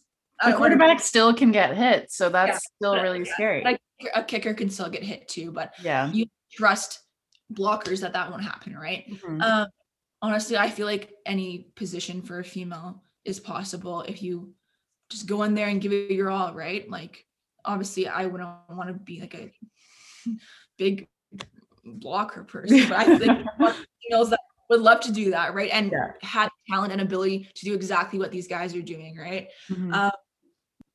[0.41, 3.63] A quarterback still can get hit, so that's yeah, still really yeah, scary.
[3.63, 3.79] Like
[4.13, 6.99] a kicker can still get hit too, but yeah, you trust
[7.53, 9.05] blockers that that won't happen, right?
[9.09, 9.41] Mm-hmm.
[9.41, 9.67] Um,
[10.25, 14.55] honestly, I feel like any position for a female is possible if you
[15.11, 16.89] just go in there and give it your all, right?
[16.89, 17.25] Like,
[17.63, 19.51] obviously, I wouldn't want to be like a
[20.79, 21.07] big
[21.85, 23.47] blocker person, but I think
[24.01, 24.39] females that
[24.71, 25.69] would love to do that, right?
[25.71, 26.13] And yeah.
[26.23, 29.49] have talent and ability to do exactly what these guys are doing, right?
[29.69, 29.93] Mm-hmm.
[29.93, 30.11] Um,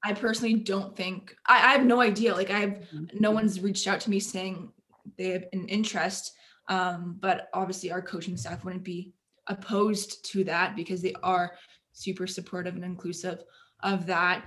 [0.03, 2.35] I personally don't think I, I, have no idea.
[2.35, 3.05] Like, I have mm-hmm.
[3.21, 4.73] no one's reached out to me saying
[5.17, 6.33] they have an interest.
[6.69, 9.13] Um, but obviously, our coaching staff wouldn't be
[9.47, 11.53] opposed to that because they are
[11.93, 13.43] super supportive and inclusive
[13.83, 14.45] of that.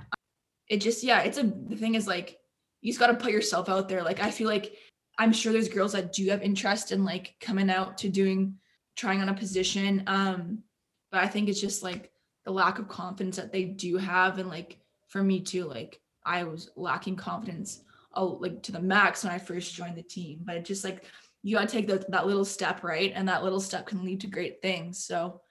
[0.67, 2.38] It just, yeah, it's a, the thing is like,
[2.82, 4.03] you just got to put yourself out there.
[4.03, 4.75] Like, I feel like
[5.19, 8.56] I'm sure there's girls that do have interest in like coming out to doing,
[8.95, 10.03] trying on a position.
[10.08, 10.63] Um,
[11.12, 12.12] but I think it's just like
[12.45, 14.39] the lack of confidence that they do have.
[14.39, 17.82] And like, for me too, like, I was lacking confidence,
[18.13, 20.39] oh, like to the max when I first joined the team.
[20.43, 21.06] But just like
[21.43, 23.12] you got to take the, that little step, right?
[23.13, 25.06] And that little step can lead to great things.
[25.06, 25.41] So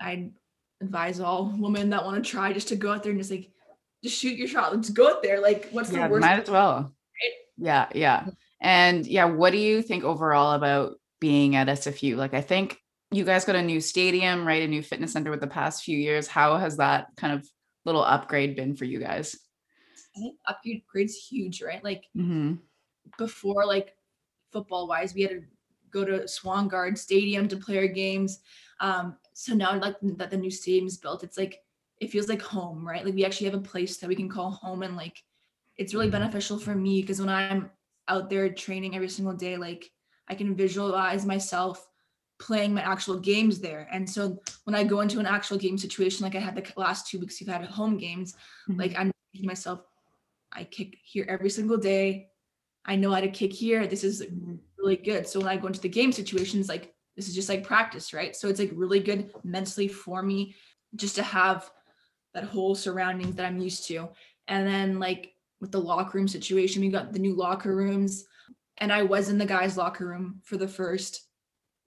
[0.00, 0.30] I
[0.80, 3.50] advise all women that want to try just to go out there and just like,
[4.02, 4.74] just shoot your shot.
[4.74, 5.40] Let's go out there.
[5.40, 6.22] Like, what's yeah, the worst?
[6.22, 6.76] Might as well.
[6.76, 7.32] Right?
[7.58, 8.26] Yeah, yeah.
[8.60, 12.16] And yeah, what do you think overall about being at SFU?
[12.16, 12.78] Like, I think
[13.10, 14.62] you guys got a new stadium, right?
[14.62, 16.26] A new fitness center with the past few years.
[16.26, 17.46] How has that kind of
[17.84, 19.36] little upgrade been for you guys?
[20.16, 21.82] I think upgrade's huge, right?
[21.84, 22.54] Like mm-hmm.
[23.18, 23.94] before, like
[24.52, 25.14] football wise.
[25.14, 25.42] We had to
[25.90, 28.40] go to Swangard Stadium to play our games.
[28.80, 31.60] Um, so now like that the new stadium is built, it's like
[32.00, 33.04] it feels like home, right?
[33.04, 35.22] Like we actually have a place that we can call home and like
[35.76, 37.70] it's really beneficial for me because when I'm
[38.08, 39.90] out there training every single day, like
[40.28, 41.86] I can visualize myself
[42.38, 43.88] playing my actual games there.
[43.92, 47.06] And so when I go into an actual game situation, like I had the last
[47.06, 48.34] two weeks we've had home games,
[48.68, 48.80] mm-hmm.
[48.80, 49.12] like I'm
[49.42, 49.80] myself,
[50.52, 52.31] I kick here every single day.
[52.84, 53.86] I know how to kick here.
[53.86, 54.24] This is
[54.78, 55.26] really good.
[55.26, 58.34] So when I go into the game situations, like this is just like practice, right?
[58.34, 60.54] So it's like really good mentally for me
[60.96, 61.70] just to have
[62.34, 64.08] that whole surroundings that I'm used to.
[64.48, 68.24] And then like with the locker room situation, we got the new locker rooms.
[68.78, 71.26] And I was in the guys' locker room for the first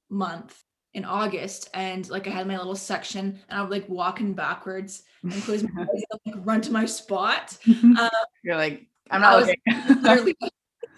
[0.10, 0.62] month.
[0.94, 5.04] in August, and like I had my little section, and I would like walking backwards
[5.24, 7.58] and close my eyes and like run to my spot.
[8.00, 8.10] Uh,
[8.44, 10.04] You're like, I'm I not was looking.
[10.04, 10.36] literally-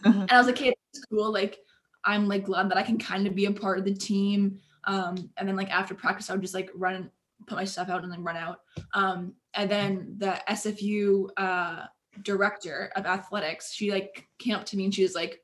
[0.03, 1.31] and I was like, hey, it's cool.
[1.31, 1.59] Like,
[2.03, 4.59] I'm like glad that I can kind of be a part of the team.
[4.85, 7.09] Um, and then like after practice, I would just like run and
[7.45, 8.61] put my stuff out and then run out.
[8.93, 11.85] Um, and then the SFU uh
[12.23, 15.41] director of athletics, she like came up to me and she was like,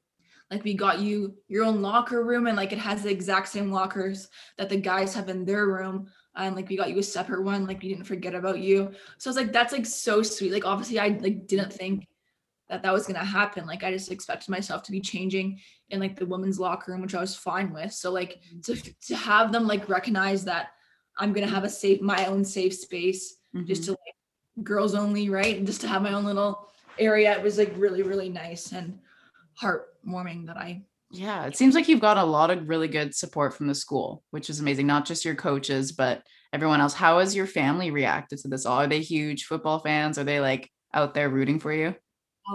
[0.49, 3.71] like we got you your own locker room and like it has the exact same
[3.71, 6.07] lockers that the guys have in their room.
[6.35, 8.91] And like we got you a separate one, like we didn't forget about you.
[9.17, 10.51] So I was like, that's like so sweet.
[10.51, 12.07] Like obviously I like didn't think
[12.73, 13.65] that that was gonna happen.
[13.67, 15.59] Like I just expected myself to be changing
[15.89, 17.93] in like the women's locker room, which I was fine with.
[17.93, 18.75] So like to
[19.07, 20.69] to have them like recognize that
[21.17, 23.85] I'm gonna have a safe my own safe space just Mhm.
[23.85, 25.57] to like girls only, right?
[25.57, 27.37] And just to have my own little area.
[27.37, 28.99] It was like really, really nice and
[29.61, 33.53] heartwarming that I Yeah, it seems like you've got a lot of really good support
[33.53, 34.87] from the school, which is amazing.
[34.87, 36.95] Not just your coaches, but everyone else.
[36.95, 38.65] How has your family reacted to this?
[38.65, 38.79] all?
[38.79, 40.17] Are they huge football fans?
[40.17, 41.95] Are they like out there rooting for you?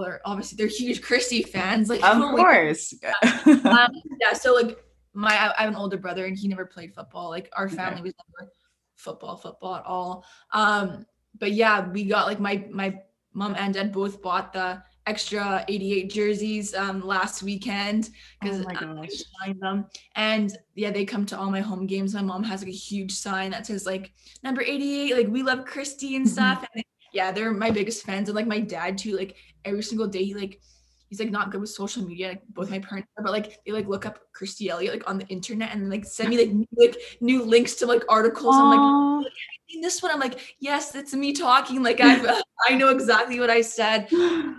[0.03, 1.89] They're obviously they're huge Kristie fans.
[1.89, 2.95] Like Of holy- course.
[3.47, 4.79] um, yeah, so like
[5.15, 7.31] my I I have an older brother and he never played football.
[7.31, 7.77] Like our Okay.
[7.77, 8.51] family was never
[8.97, 10.25] football, football at all.
[10.53, 11.07] Um,
[11.39, 12.99] but yeah, we got like my my
[13.35, 19.09] mom and dad both bought the extra 88 jerseys um last weekend because Oh I
[19.47, 19.87] signed them.
[20.17, 22.13] And yeah, they come to all my home games.
[22.15, 25.61] My mom has like a huge sign that says like number 88, like we love
[25.65, 26.31] Kristie and Mhm.
[26.31, 26.65] stuff.
[26.75, 26.85] And
[27.19, 28.29] yeah, they're my biggest fans.
[28.29, 30.61] And like my dad too, like every single day he like
[31.09, 32.29] he's like not good with social media.
[32.29, 35.19] Like both my parents are, but like they like look up Kristie Elliott like on
[35.19, 38.55] the internet and like send me like new, like new links to like articles.
[38.57, 39.33] I'm like.
[39.69, 40.13] "Seen this one.
[40.13, 41.83] I'm like, yes, it's me talking.
[41.83, 44.09] Like I I know exactly what I said.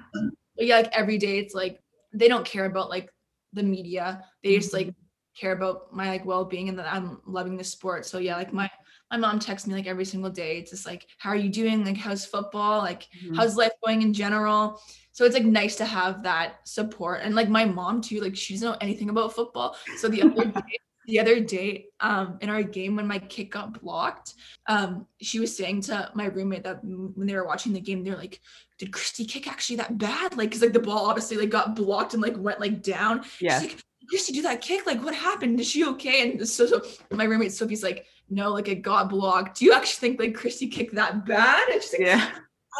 [0.57, 1.79] But yeah, like every day it's like
[2.11, 3.09] they don't care about like
[3.53, 4.25] the media.
[4.43, 5.39] They just like mm-hmm.
[5.39, 8.05] care about my like well-being and that I'm loving the sport.
[8.05, 8.69] So yeah, like my
[9.11, 10.57] my mom texts me like every single day.
[10.59, 11.83] It's just like, how are you doing?
[11.83, 12.79] Like how's football?
[12.79, 13.35] Like Mhm.
[13.35, 14.81] how's life going in general?
[15.11, 17.21] So it's like nice to have that support.
[17.23, 19.75] And like my mom too, like she doesn't know anything about football.
[19.97, 23.81] So the other day, the other day, um, in our game when my kick got
[23.81, 24.35] blocked,
[24.67, 28.15] um, she was saying to my roommate that when they were watching the game, they're
[28.15, 28.39] like,
[28.77, 30.37] did Kristie kick actually that bad?
[30.37, 33.25] Like, cause like the ball obviously like got blocked and like went like down.
[33.41, 33.59] Yeah.
[33.59, 33.75] She's
[34.11, 34.85] like, Kristie, do that kick?
[34.85, 35.59] Like, what happened?
[35.59, 36.31] Is she okay?
[36.31, 39.59] And so, so my roommate Sophie's like, no, like it got blocked.
[39.59, 41.67] Do you actually think like Kristie kicked that bad?
[41.69, 42.29] And she's like, Yeah.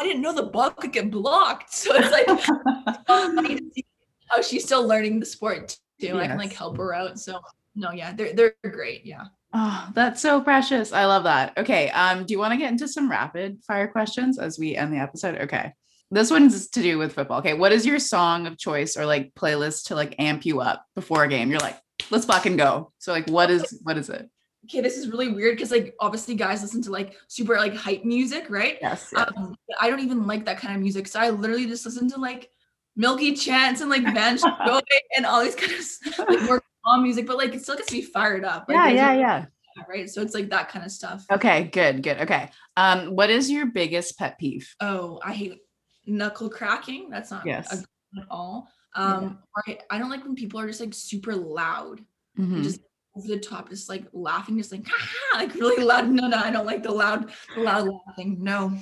[0.00, 1.72] I didn't know the ball could get blocked.
[1.74, 3.84] So it's like so funny to see
[4.28, 6.18] how she's still learning the sport too.
[6.18, 7.18] I can like help her out.
[7.18, 7.40] So
[7.74, 9.04] no, yeah, they're they're great.
[9.04, 9.24] Yeah.
[9.52, 10.92] Oh, that's so precious.
[10.92, 11.58] I love that.
[11.58, 11.90] Okay.
[11.90, 14.98] Um, do you want to get into some rapid fire questions as we end the
[14.98, 15.40] episode?
[15.40, 15.72] Okay.
[16.10, 17.38] This one's to do with football.
[17.38, 17.54] Okay.
[17.54, 21.22] What is your song of choice or like playlist to like amp you up before
[21.24, 21.50] a game?
[21.50, 21.78] You're like,
[22.10, 22.92] let's fucking go.
[22.98, 24.28] So like what is what is it?
[24.66, 28.04] Okay, this is really weird because like obviously guys listen to like super like hype
[28.04, 28.76] music, right?
[28.80, 29.12] Yes.
[29.16, 31.06] Um, I don't even like that kind of music.
[31.08, 32.50] So I literally just listen to like
[32.96, 34.80] Milky Chance and like Vance Joy
[35.16, 38.02] and all these kind of like more calm music, but like it still gets me
[38.02, 38.66] fired up.
[38.68, 39.44] Like, yeah, yeah, a- yeah.
[39.88, 40.10] Right.
[40.10, 41.24] So it's like that kind of stuff.
[41.32, 42.18] Okay, good, good.
[42.22, 42.50] Okay.
[42.76, 44.74] Um, what is your biggest pet peeve?
[44.80, 45.54] Oh, I hate
[46.10, 47.08] knuckle cracking.
[47.10, 47.72] That's not Yes.
[47.72, 48.68] a good at all.
[48.94, 52.04] Um, or I, I don't like when people are just like super loud,
[52.38, 52.62] Mhm.
[52.62, 52.80] just
[53.16, 54.86] over the top, just like laughing, just like
[55.34, 56.08] like really loud.
[56.10, 58.38] No, no, I don't like the loud, the loud laughing.
[58.40, 58.76] No.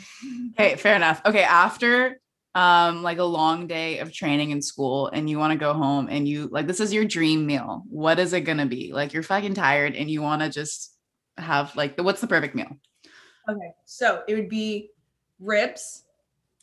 [0.59, 1.21] Okay, fair enough.
[1.27, 2.21] Okay, after
[2.55, 6.09] um like a long day of training in school and you want to go home
[6.11, 7.85] and you like this is your dream meal.
[7.89, 8.93] What is it going to be?
[8.93, 10.97] Like you're fucking tired and you want to just
[11.37, 12.79] have like the what's the perfect meal?
[13.49, 14.91] Okay, so it would be
[15.39, 16.05] ribs,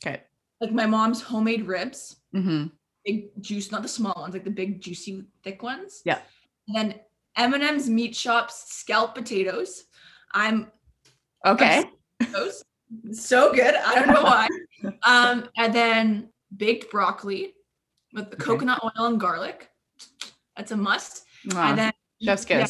[0.06, 0.24] Okay.
[0.62, 2.72] Like my mom's homemade ribs, Mhm.
[3.04, 6.02] big juice, not the small ones, like the big juicy thick ones.
[6.06, 6.22] Yeah.
[6.68, 7.00] And then
[7.36, 9.86] M&M's Meat Shop's scalloped potatoes.
[10.34, 10.72] I'm
[11.46, 11.84] Okay.
[12.32, 12.64] those
[13.12, 13.76] so good.
[13.76, 14.48] I don't know why.
[15.04, 17.56] Um, and then baked broccoli
[18.14, 18.46] with the Okay.
[18.46, 19.72] coconut oil and garlic.
[20.56, 21.26] That's a must.
[21.48, 21.70] Mwah.
[21.70, 22.68] And then Chef's yeah,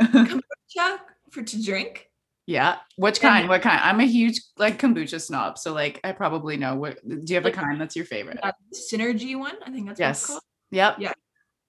[0.02, 0.98] kombucha
[1.30, 2.11] for to drink.
[2.52, 2.76] Yeah.
[2.96, 3.48] Which And- kind?
[3.48, 3.80] What kind?
[3.82, 7.46] I'm a huge like kombucha snob, so like I probably know what do you have
[7.46, 8.38] a kind that's your favorite?
[8.42, 9.54] Uh, synergy one.
[9.64, 10.26] I think that's what it's Yes.
[10.26, 10.42] called.
[10.70, 10.96] Yep.
[10.98, 11.12] Yeah.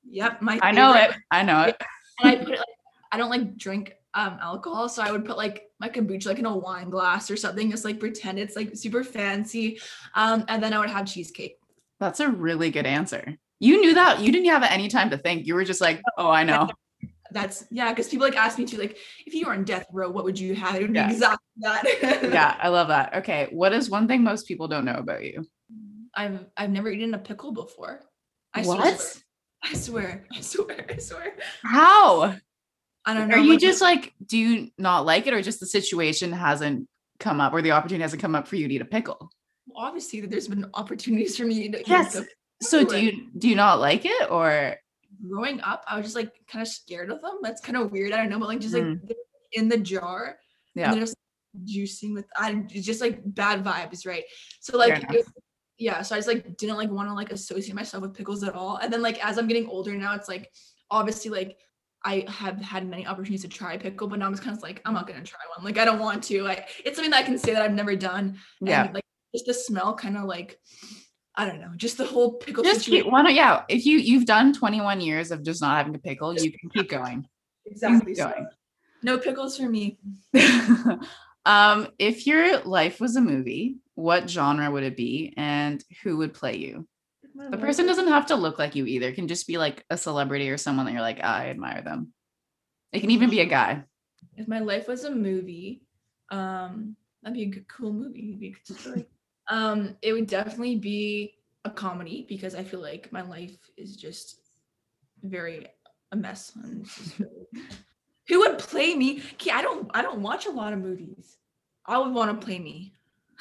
[0.09, 0.41] Yep.
[0.41, 1.15] My I know favorite.
[1.15, 1.21] it.
[1.31, 1.81] I know it.
[2.21, 2.67] And I put it like
[3.13, 6.45] I don't like drink um alcohol, so I would put like my kombucha like in
[6.45, 9.79] a wine glass or something, just like pretend it's like super fancy.
[10.15, 11.55] Um, and then I would have cheesecake.
[12.01, 13.37] That's a really good answer.
[13.59, 14.19] You knew that.
[14.19, 15.47] You didn't have any time to think.
[15.47, 16.67] You were just like, "Oh, I know."
[17.33, 20.09] That's yeah, because people like ask me to like, if you were on death row,
[20.09, 20.75] what would you have?
[20.75, 21.11] It would be Yeah.
[21.11, 21.83] exactly that.
[22.23, 23.15] yeah, I love that.
[23.15, 25.45] Okay, what is one thing most people don't know about you?
[26.15, 28.01] I've I've never eaten a pickle before.
[28.53, 28.99] I What?
[28.99, 29.23] Swear,
[29.63, 30.25] I swear.
[30.31, 30.85] I swear.
[30.89, 31.33] I swear.
[31.63, 32.35] How?
[33.05, 33.35] I don't know.
[33.35, 36.87] Are you just like, do you not like it or just the situation hasn't
[37.19, 39.29] come up or the opportunity hasn't come up for you to eat a pickle?
[39.75, 42.21] obviously that there's been opportunities for me to eat Yes.
[42.61, 44.77] So do you do you not like it or
[45.27, 47.39] growing up, I was just like kind of scared of them.
[47.41, 48.11] That's kind of weird.
[48.11, 49.11] I don't know, but like just like Mm.
[49.53, 50.37] in the jar
[50.75, 50.91] yeah.
[50.91, 51.15] and just
[51.65, 54.23] juicing with I it's just like bad vibes, right?
[54.59, 55.25] So like it-
[55.77, 58.53] yeah, so I just like didn't like want to like associate myself with pickles at
[58.53, 58.77] all.
[58.77, 60.51] And then like as I'm getting older now, it's like
[60.91, 61.57] obviously like
[62.05, 64.81] I have had many opportunities to try pickle, but now I'm just kind of like
[64.85, 65.65] I'm not gonna try one.
[65.65, 66.43] Like I don't want to.
[66.43, 68.37] Like it's something that I can say that I've never done.
[68.61, 68.85] Yeah.
[68.85, 70.59] And, like just the smell kind of like
[71.35, 73.63] I don't know, just the whole pickle Just keep why not yeah.
[73.67, 76.89] If you you've done 21 years of just not having a pickle, you can keep
[76.89, 77.27] going.
[77.65, 78.11] Exactly.
[78.11, 78.47] keep So going.
[79.03, 79.97] no pickles for me.
[81.45, 86.33] um, if your life was a movie, what genre would it be and who would
[86.33, 86.85] play you?
[87.49, 89.07] The person doesn't have to look like you either.
[89.07, 92.13] It can just be like a celebrity or someone that you're like, I admire them.
[92.91, 93.83] It can even be a guy.
[94.35, 95.83] if my life was a movie,
[96.31, 98.27] um, that'd be a good, cool movie.
[98.27, 99.05] It'd be a good story.
[99.47, 104.37] Um, it would definitely be a comedy because I feel like my life is just
[105.23, 105.67] very
[106.11, 106.51] a mess.
[106.63, 107.47] and it's just really-
[108.29, 109.21] Who would play me?
[109.51, 109.91] I don't.
[109.93, 111.35] I don't watch a lot of movies.
[111.85, 112.93] I would want to play me.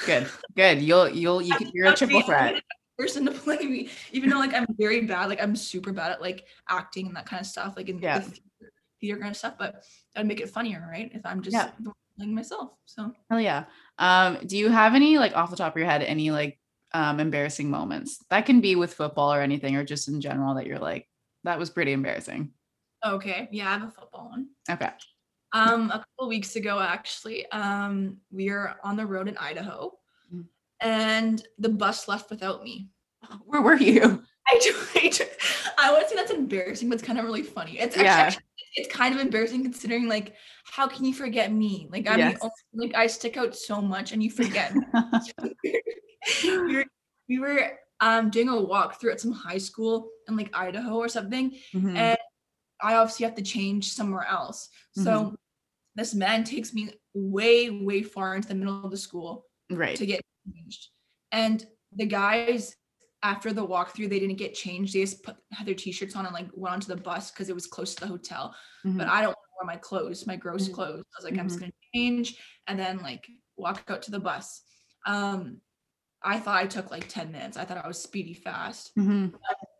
[0.05, 0.29] Good.
[0.57, 0.83] Good.
[0.83, 2.61] You'll you'll you can, you're a triple threat.
[2.99, 5.29] Person to play me, even though like I'm very bad.
[5.29, 7.75] Like I'm super bad at like acting and that kind of stuff.
[7.77, 8.19] Like in Yeah.
[8.19, 9.55] the theater, theater kind of stuff.
[9.57, 9.85] But
[10.15, 11.12] that'd make it funnier, right?
[11.15, 11.71] If I'm just Yeah.
[12.16, 12.70] Playing myself.
[12.87, 13.12] So.
[13.31, 13.64] Hell yeah.
[13.98, 16.59] Um, do you have any like off the top of your head, any like
[16.92, 18.18] um embarrassing moments?
[18.31, 21.09] That can be with football or anything, or just in general that you're like,
[21.44, 22.51] that was pretty embarrassing.
[23.05, 24.48] Okay, yeah, I have a football one.
[24.70, 24.90] Okay.
[25.55, 29.92] Um, a couple weeks ago, actually, um, we were on the road in Idaho,
[30.35, 30.44] Mm.
[30.81, 32.88] and the bus left without me.
[33.44, 34.22] Where were you?
[34.48, 35.25] I do, I, do,
[35.79, 37.79] I would say that's embarrassing, but it's kind of really funny.
[37.79, 38.05] It's Yeah.
[38.14, 38.42] actually-
[38.75, 41.89] it's kind of embarrassing considering like how can you forget me?
[41.91, 42.39] Like I'm the Yes.
[42.43, 44.73] only- like I stick out so much, and you forget.
[46.45, 46.85] we were,
[47.29, 51.57] we were um doing a walkthrough at some high school in like Idaho or something,
[51.75, 51.97] Mhm.
[51.97, 52.19] and
[52.81, 54.69] I obviously have to change somewhere else.
[54.93, 55.37] So
[55.95, 59.95] this man takes me way, way far into the middle of the school right.
[59.97, 60.21] to get
[60.53, 60.89] changed.
[61.31, 62.75] And the guys,
[63.23, 64.95] after the walkthrough, they didn't get changed.
[64.95, 67.55] They just put had their t-shirts on and like went onto the bus because it
[67.55, 68.55] was close to the hotel.
[68.85, 68.99] Mhm.
[68.99, 70.75] But I don't wear my clothes, my gross Mhm.
[70.75, 71.05] clothes.
[71.15, 71.61] I was like, I'm just Mhm.
[71.61, 74.63] gonna change and then like walk out to the bus.
[75.07, 75.61] Um,
[76.23, 77.57] I thought I took like 10 minutes.
[77.57, 79.35] I thought I was speedy fast Mhm.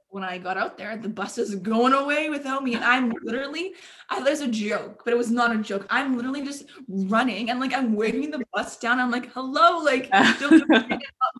[0.09, 2.75] when I got out there, the bus is going away without me.
[2.75, 3.75] And I'm literally,
[4.11, 5.87] I thought it was a joke, but it was not a joke.
[5.89, 9.01] I'm literally just running and like I'm waving the bus down.
[9.01, 10.63] I'm like, hello, like, don't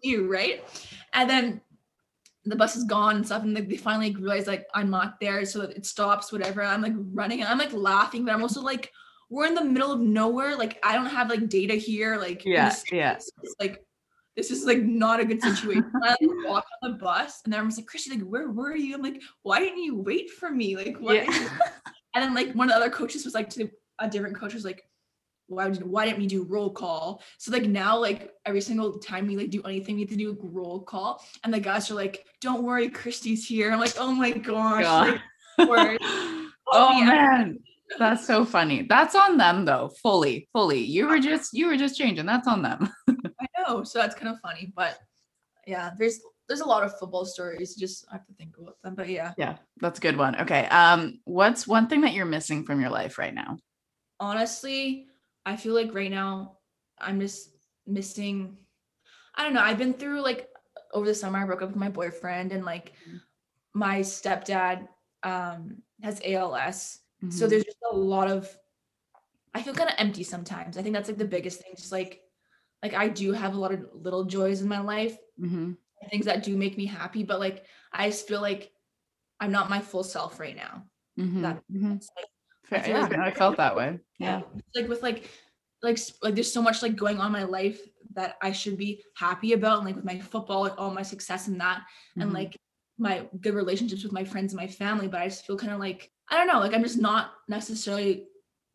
[0.03, 0.65] you, right?
[1.13, 1.61] And then
[2.45, 3.43] the bus is gone and stuff.
[3.43, 5.45] And like, they finally realize like I'm not there.
[5.45, 6.63] So it stops, whatever.
[6.63, 8.91] I'm like running I'm like laughing, but I'm also like,
[9.31, 10.57] we're in the middle of nowhere.
[10.57, 12.17] Like, I don't have like data here.
[12.17, 13.19] Like, in the Yeah, yeah.
[13.59, 13.83] Like,
[14.37, 15.91] this is like not a good situation.
[16.03, 18.95] I like, walk on the bus and everyone's like, Kristie, like, where were you?
[18.95, 20.77] I'm like, why didn't you wait for me?
[20.77, 21.17] Like, what?
[21.17, 21.25] Yeah.
[22.15, 24.65] and then like one of the other coaches was like to a different coach was
[24.65, 24.83] like,
[25.53, 27.23] why did why didn't we do roll call?
[27.39, 30.31] So like now like every single time we like do anything, we have to do
[30.31, 31.25] a roll call.
[31.45, 33.73] And the guys are like, don't worry, Kristie's here.
[33.73, 34.85] I'm like, oh my gosh.
[34.85, 35.21] God.
[35.59, 37.05] like, oh yeah.
[37.05, 37.59] man.
[37.99, 38.87] That's so funny.
[38.89, 40.81] That's on them though, fully, fully.
[40.81, 42.27] You were just you were just changing.
[42.27, 42.91] That's on them.
[43.09, 43.85] I know.
[43.85, 44.73] So that's kind of funny.
[44.75, 44.99] But
[45.67, 47.75] yeah, there's there's a lot of football stories.
[47.75, 48.95] Just I have to think about them.
[48.95, 49.33] But yeah.
[49.37, 50.41] Yeah, that's a good one.
[50.41, 50.65] Okay.
[50.67, 53.59] Um, what's one thing that you're missing from your life right now?
[54.23, 55.09] honestly,
[55.47, 56.59] I feel like right now
[56.99, 57.51] I'm just
[57.87, 58.59] missing.
[59.37, 59.63] I don't know.
[59.63, 60.51] I've been through like
[60.93, 63.23] over the summer, I broke up with my boyfriend, and like Mhm.
[63.75, 64.89] my stepdad
[65.25, 67.01] um has ALS.
[67.31, 67.49] So Mhm.
[67.49, 68.59] there's just a lot of
[69.55, 70.79] I feel kind of empty sometimes.
[70.79, 71.75] I think that's like the biggest thing.
[71.77, 72.23] Just like
[72.83, 75.77] like I do have a lot of little joys in my life, Mhm.
[76.11, 78.73] things that do make me happy, but like I just feel like
[79.41, 80.89] I'm not my full self right now.
[81.17, 81.63] Mhm.
[81.69, 82.09] That-.
[82.17, 82.29] Like
[82.81, 83.07] Fair.
[83.07, 83.99] feel Yeah, I felt that way.
[84.19, 84.43] Yeah.
[84.75, 85.29] like with like
[85.83, 87.81] like like there's so much like going on in my life
[88.15, 91.49] that I should be happy about and like with my football like all my success
[91.49, 91.83] in that
[92.17, 92.35] and Mhm.
[92.35, 92.57] like
[92.99, 95.81] my good relationships with my friends and my family but I just feel kind of
[95.81, 98.27] like I don't know like I'm just not necessarily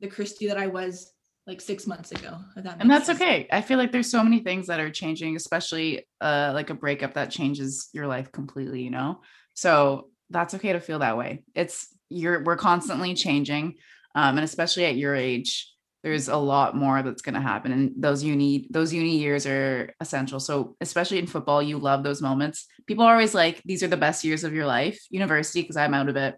[0.02, 1.14] the Kristie that I was
[1.45, 3.22] like 6 months ago that and that's sense.
[3.22, 6.74] okay i feel like there's so many things that are changing especially uh like a
[6.74, 9.22] breakup that changes your life completely you know
[9.54, 13.76] so that's okay to feel that way it's you're we're constantly changing
[14.16, 17.91] um and especially at your age there's a lot more that's going to happen and
[17.97, 22.68] those uni those uni years are essential so especially in football you love those moments
[22.86, 25.93] people are always like these are the best years of your life university because i'm
[25.93, 26.36] out of it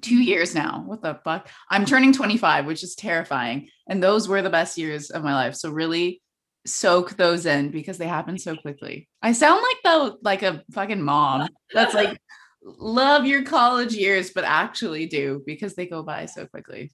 [0.00, 0.82] two years now.
[0.86, 1.48] What the fuck?
[1.70, 3.68] I'm turning 25, which is terrifying.
[3.88, 5.54] And those were the best years of my life.
[5.54, 6.22] So really
[6.66, 9.08] soak those in because they happen so quickly.
[9.22, 12.18] I sound like though like a fucking mom that's like
[12.62, 16.92] love your college years, but actually do because they go by so quickly.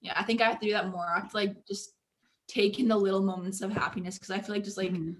[0.00, 1.06] Yeah, I think I have to do that more.
[1.08, 1.94] I have to like just
[2.48, 5.16] take in the little moments of happiness because I feel like just like Mhm.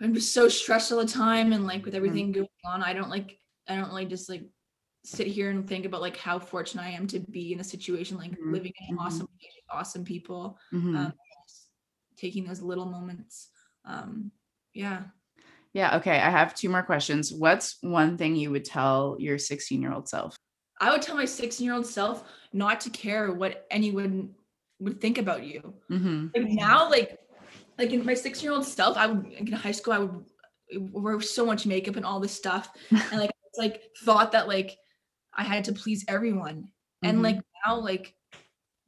[0.00, 1.96] I'm just so stressed all the time and like with Mm.
[1.98, 4.48] everything going on, I don't like I don't really just like
[5.04, 8.16] sit here and think about like how fortunate I am to be in a situation
[8.16, 8.52] like Mhm.
[8.52, 9.00] living in Mhm.
[9.00, 9.28] awesome
[9.70, 10.58] awesome people.
[10.72, 10.96] Mhm.
[10.96, 11.12] Um
[12.16, 13.50] taking those little moments.
[13.84, 14.32] Um
[14.72, 15.04] yeah.
[15.72, 15.96] Yeah.
[15.96, 16.18] Okay.
[16.18, 17.32] I have two more questions.
[17.32, 20.36] What's one thing you would tell your 16 year old self?
[20.80, 24.34] I would tell my 16 year old self not to care what anyone
[24.80, 25.74] would think about you.
[25.90, 26.28] Mm-hmm.
[26.34, 27.18] Like now, like
[27.78, 30.24] like in my 16 year old self, I would like in high school, I would
[30.92, 32.70] wear so much makeup and all this stuff.
[32.90, 34.76] And like it's like thought that like
[35.34, 36.68] I had to please everyone.
[37.02, 37.22] And Mhm.
[37.22, 38.14] like now, like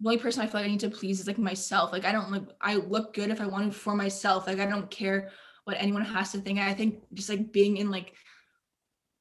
[0.00, 1.92] the only person I feel like I need to please is like myself.
[1.92, 4.46] Like I don't like I look good if I want to for myself.
[4.48, 5.30] Like I don't care
[5.64, 6.58] what anyone has to think.
[6.58, 8.14] I think just like being in like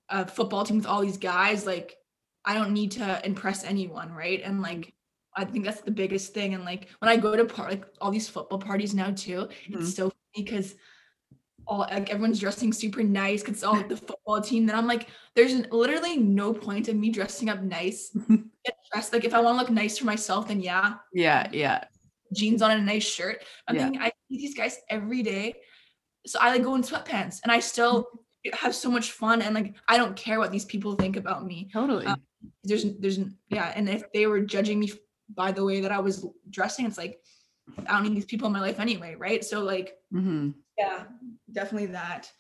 [0.10, 1.96] a football team with all these guys, like
[2.46, 4.42] I don't need to impress anyone, right?
[4.44, 4.94] And like
[5.36, 6.54] I think that's the biggest thing.
[6.54, 9.80] And like when I go to par- like all these football parties now too, Mhm.
[9.82, 10.76] it's so funny because
[11.68, 14.66] all like everyone's dressing super nice because it's all like, the football team.
[14.66, 18.10] Then I'm like, there's literally no point of me dressing up nice.
[18.66, 21.48] Get dressed like if I want to look nice for myself, then yeah, Yeah.
[21.54, 21.86] Yeah.
[22.34, 23.44] jeans on and a nice shirt.
[23.68, 23.84] I'm Yeah.
[23.84, 25.54] thinking I see these guys every day.
[26.26, 28.08] So I like go in sweatpants and I still
[28.54, 31.70] have so much fun and like I don't care what these people think about me.
[31.72, 32.08] Totally.
[32.08, 32.22] Um,
[32.64, 33.20] There's there's
[33.50, 34.92] yeah, and if they were judging me
[35.36, 37.20] by the way that I was dressing, it's like
[37.88, 39.44] I don't need these people in my life anyway, right?
[39.44, 41.04] So like hmm yeah,
[41.52, 42.32] definitely that.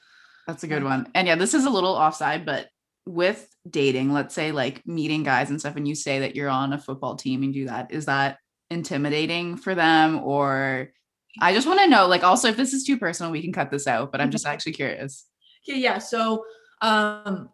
[0.47, 1.07] That's a good one.
[1.13, 2.67] And yeah, this is a little offside, but
[3.05, 6.73] with dating, let's say like meeting guys and stuff, and you say that you're on
[6.73, 8.37] a football team and do that, is that
[8.69, 10.19] intimidating for them?
[10.23, 10.91] Or
[11.39, 13.71] I just want to know, like, also, if this is too personal, we can cut
[13.71, 15.25] this out, but I'm just actually curious.
[15.67, 15.97] Okay, yeah.
[15.99, 16.45] So
[16.81, 17.49] um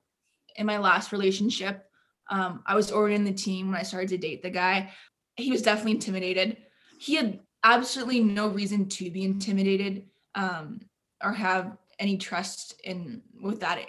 [0.58, 1.86] in my last relationship,
[2.30, 4.92] um, I was already in the team when I started to date the guy.
[5.36, 6.58] He was definitely intimidated.
[7.00, 10.82] He had absolutely no reason to be intimidated um,
[11.24, 13.80] or have any trust in with that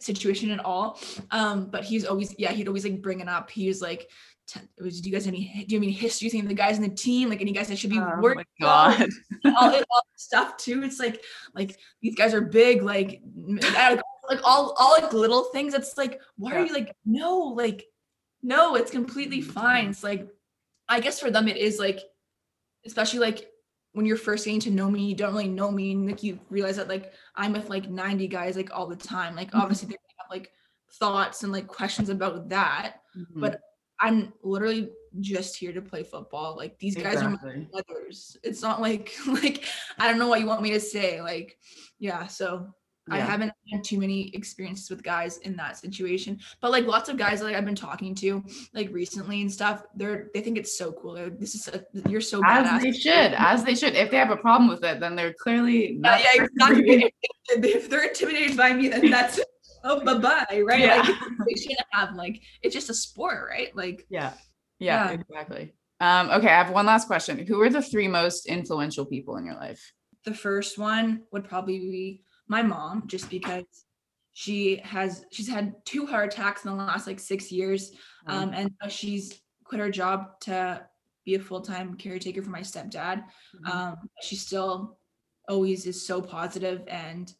[0.00, 0.98] situation at all.
[1.30, 3.50] Um, but he's always, yeah, he'd always like bring it up.
[3.50, 4.10] He was like,
[4.80, 6.28] was, do you guys any, do you have any history?
[6.28, 9.08] Think the guys in the team, like any guys that should be Oh my God.
[9.44, 10.82] all, all this stuff too.
[10.82, 11.22] It's like
[11.54, 13.22] like these guys are big, like
[14.28, 15.74] like all all like little things.
[15.74, 16.58] It's like why Yeah.
[16.62, 17.86] are you like no like
[18.42, 18.74] no?
[18.76, 19.88] It's completely fine.
[19.90, 20.28] It's like
[20.88, 22.00] I guess for them it is like
[22.86, 23.50] especially like
[23.92, 26.38] when you're first getting to know me, you don't really know me, and like you
[26.50, 29.36] realize that like I'm with like 90 guys like all the time.
[29.36, 29.60] Like Mhm.
[29.60, 30.50] obviously they have like
[30.92, 32.96] thoughts and like questions about that.
[33.16, 33.40] Mhm.
[33.40, 33.60] But
[34.04, 34.90] I'm literally
[35.20, 36.56] just here to play football.
[36.56, 37.38] Like these guys are my
[37.72, 38.36] brothers.
[38.42, 39.64] It's not like like
[39.98, 41.22] I don't know what you want me to say.
[41.22, 41.58] Like,
[41.98, 42.68] yeah, so
[43.10, 46.38] I haven't had too many experiences with guys in that situation.
[46.60, 48.44] But like lots of guys like I've been talking to
[48.74, 51.14] like recently and stuff, they're they think it's so cool.
[51.14, 52.82] They're, this is a, you're so As badass.
[52.82, 53.94] they should, as they should.
[53.94, 56.20] If they have a problem with it, then they're clearly not.
[56.20, 57.10] yeah, the person for you.
[57.48, 57.70] exactly.
[57.70, 59.40] If they're intimidated by me, then that's
[59.84, 60.80] oh bye bye, right?
[60.80, 60.96] Yeah.
[60.98, 63.74] Like shouldn't have like it's just a sport, right?
[63.76, 64.32] Like Yeah.
[64.80, 65.18] Yeah, Yeah.
[65.20, 65.74] exactly.
[66.00, 67.38] Um, okay, I have one last question.
[67.46, 69.92] Who are the three most influential people in your life?
[70.24, 73.66] the first one would probably be my mom just because
[74.32, 77.92] she has she's had two heart attacks in the last like six years
[78.26, 80.82] um, and she's quit her job to
[81.26, 83.22] be a full-time caretaker for my stepdad
[83.54, 83.68] Mhm.
[83.70, 84.96] um, she still
[85.46, 87.34] always is so positive and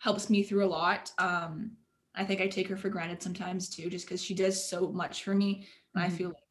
[0.00, 1.12] helps me through a lot.
[1.18, 1.76] Um,
[2.16, 5.22] i think i take her for granted sometimes too just because she does so much
[5.22, 6.06] for me and Mhm.
[6.06, 6.42] i feel like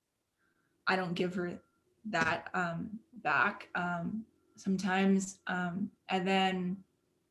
[0.87, 1.59] i don't give her
[2.05, 4.23] that um, back um,
[4.55, 6.77] sometimes um, and then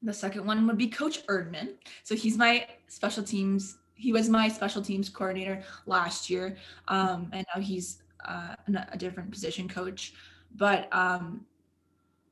[0.02, 1.74] the second one would be coach erdman.
[2.04, 6.56] So he's my special teams he was my special teams coordinator last year
[6.88, 8.54] um, and now he's uh,
[8.92, 10.12] a different position coach.
[10.54, 11.46] But um,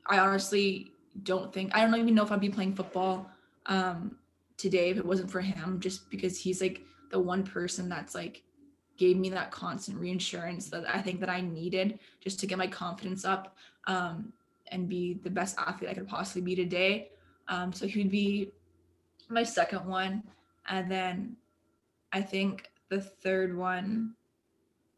[0.09, 3.29] i honestly don't think i don't even know if i'd be playing football
[3.67, 4.17] um,
[4.57, 8.43] today if it wasn't for him just because he's like the one person that's like
[8.97, 12.67] gave me that constant reinsurance that i think that i needed just to get my
[12.67, 13.57] confidence up
[13.87, 14.33] um,
[14.73, 17.11] and be the best athlete i could possibly be today.
[17.49, 18.51] Um, so he would be
[19.29, 20.23] my second one.
[20.69, 21.37] And then
[22.13, 24.15] i think the third one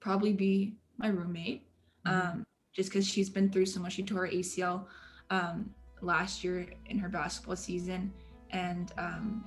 [0.01, 1.67] probably be my roommate
[2.07, 2.11] Mhm.
[2.33, 3.95] um, just because she's been through so much.
[3.95, 4.87] She tore her acl
[5.31, 8.13] um, last year in her basketball season
[8.51, 9.45] and um,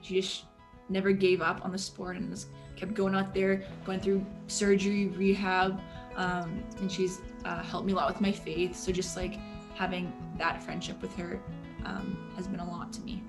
[0.00, 0.44] she just
[0.88, 5.08] never gave up on the sport and just kept going out there, going through surgery,
[5.08, 5.80] rehab,
[6.16, 8.76] um, and she's uh, helped me a lot with my faith.
[8.76, 9.38] So just like
[9.74, 11.40] having that friendship with her
[11.84, 13.22] um, has been a lot to me.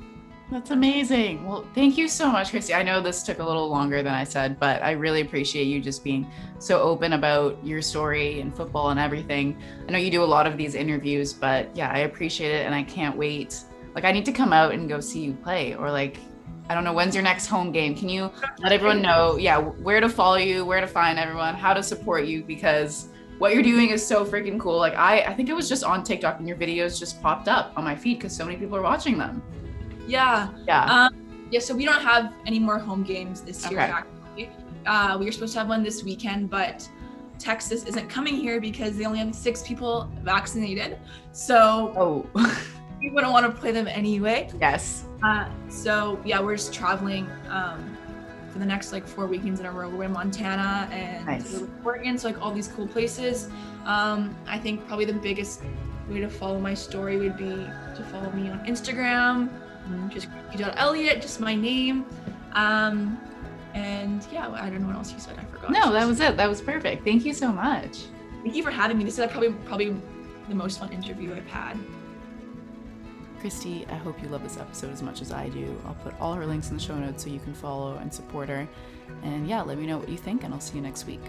[0.51, 1.47] That's amazing.
[1.47, 2.75] Well, thank you so much, Kristie.
[2.75, 5.79] I know this took a little longer than I said, but I really appreciate you
[5.79, 6.29] just being
[6.59, 9.57] so open about your story and football and everything.
[9.87, 12.75] I know you do a lot of these interviews, but yeah, I appreciate it and
[12.75, 13.63] I can't wait.
[13.93, 16.17] Like, I need to come out and go see you play, or like,
[16.69, 17.95] I don't know, when's your next home game?
[17.95, 21.73] Can you let everyone know, yeah, where to follow you, where to find everyone, how
[21.73, 22.43] to support you?
[22.43, 24.77] Because what you're doing is so freaking cool.
[24.77, 27.73] Like, I, I think it was just on TikTok and your videos just popped up
[27.75, 29.41] on my feed because so many people are watching them.
[30.07, 30.49] Yeah.
[30.67, 30.85] Yeah.
[30.85, 31.59] Um, yeah.
[31.59, 33.81] So we don't have any more home games this year.
[33.81, 33.91] Okay.
[33.91, 34.49] Actually,
[34.85, 36.87] uh, we were supposed to have one this weekend, but
[37.39, 40.99] Texas isn't coming here because they only have six people vaccinated.
[41.31, 42.29] So oh,
[43.01, 44.49] we wouldn't want to play them anyway.
[44.59, 45.05] yes.
[45.23, 47.95] Uh, so yeah, we're just traveling um,
[48.51, 49.89] for the next like four weekends in a row.
[49.89, 51.63] We're in Montana and Nice.
[51.83, 53.49] Oregon, so like all these cool places.
[53.85, 55.61] Um, I think probably the biggest
[56.09, 59.49] way to follow my story would be to follow me on Instagram,
[59.89, 60.09] Mhm.
[60.11, 60.27] just
[60.77, 62.05] Elliot, just my name.
[62.53, 63.19] Um,
[63.73, 65.37] and yeah, I don't know what else you said.
[65.39, 65.71] I forgot.
[65.71, 66.35] No, that was it.
[66.37, 67.03] That was perfect.
[67.05, 68.05] Thank you so much.
[68.43, 69.03] Thank you for having me.
[69.05, 69.95] This is probably probably
[70.49, 71.77] the most fun interview I've had.
[73.41, 75.75] Kristie, I hope you love this episode as much as I do.
[75.87, 78.49] I'll put all her links in the show notes so you can follow and support
[78.49, 78.67] her.
[79.23, 81.21] And yeah, let me know what you think, and I'll see you next week.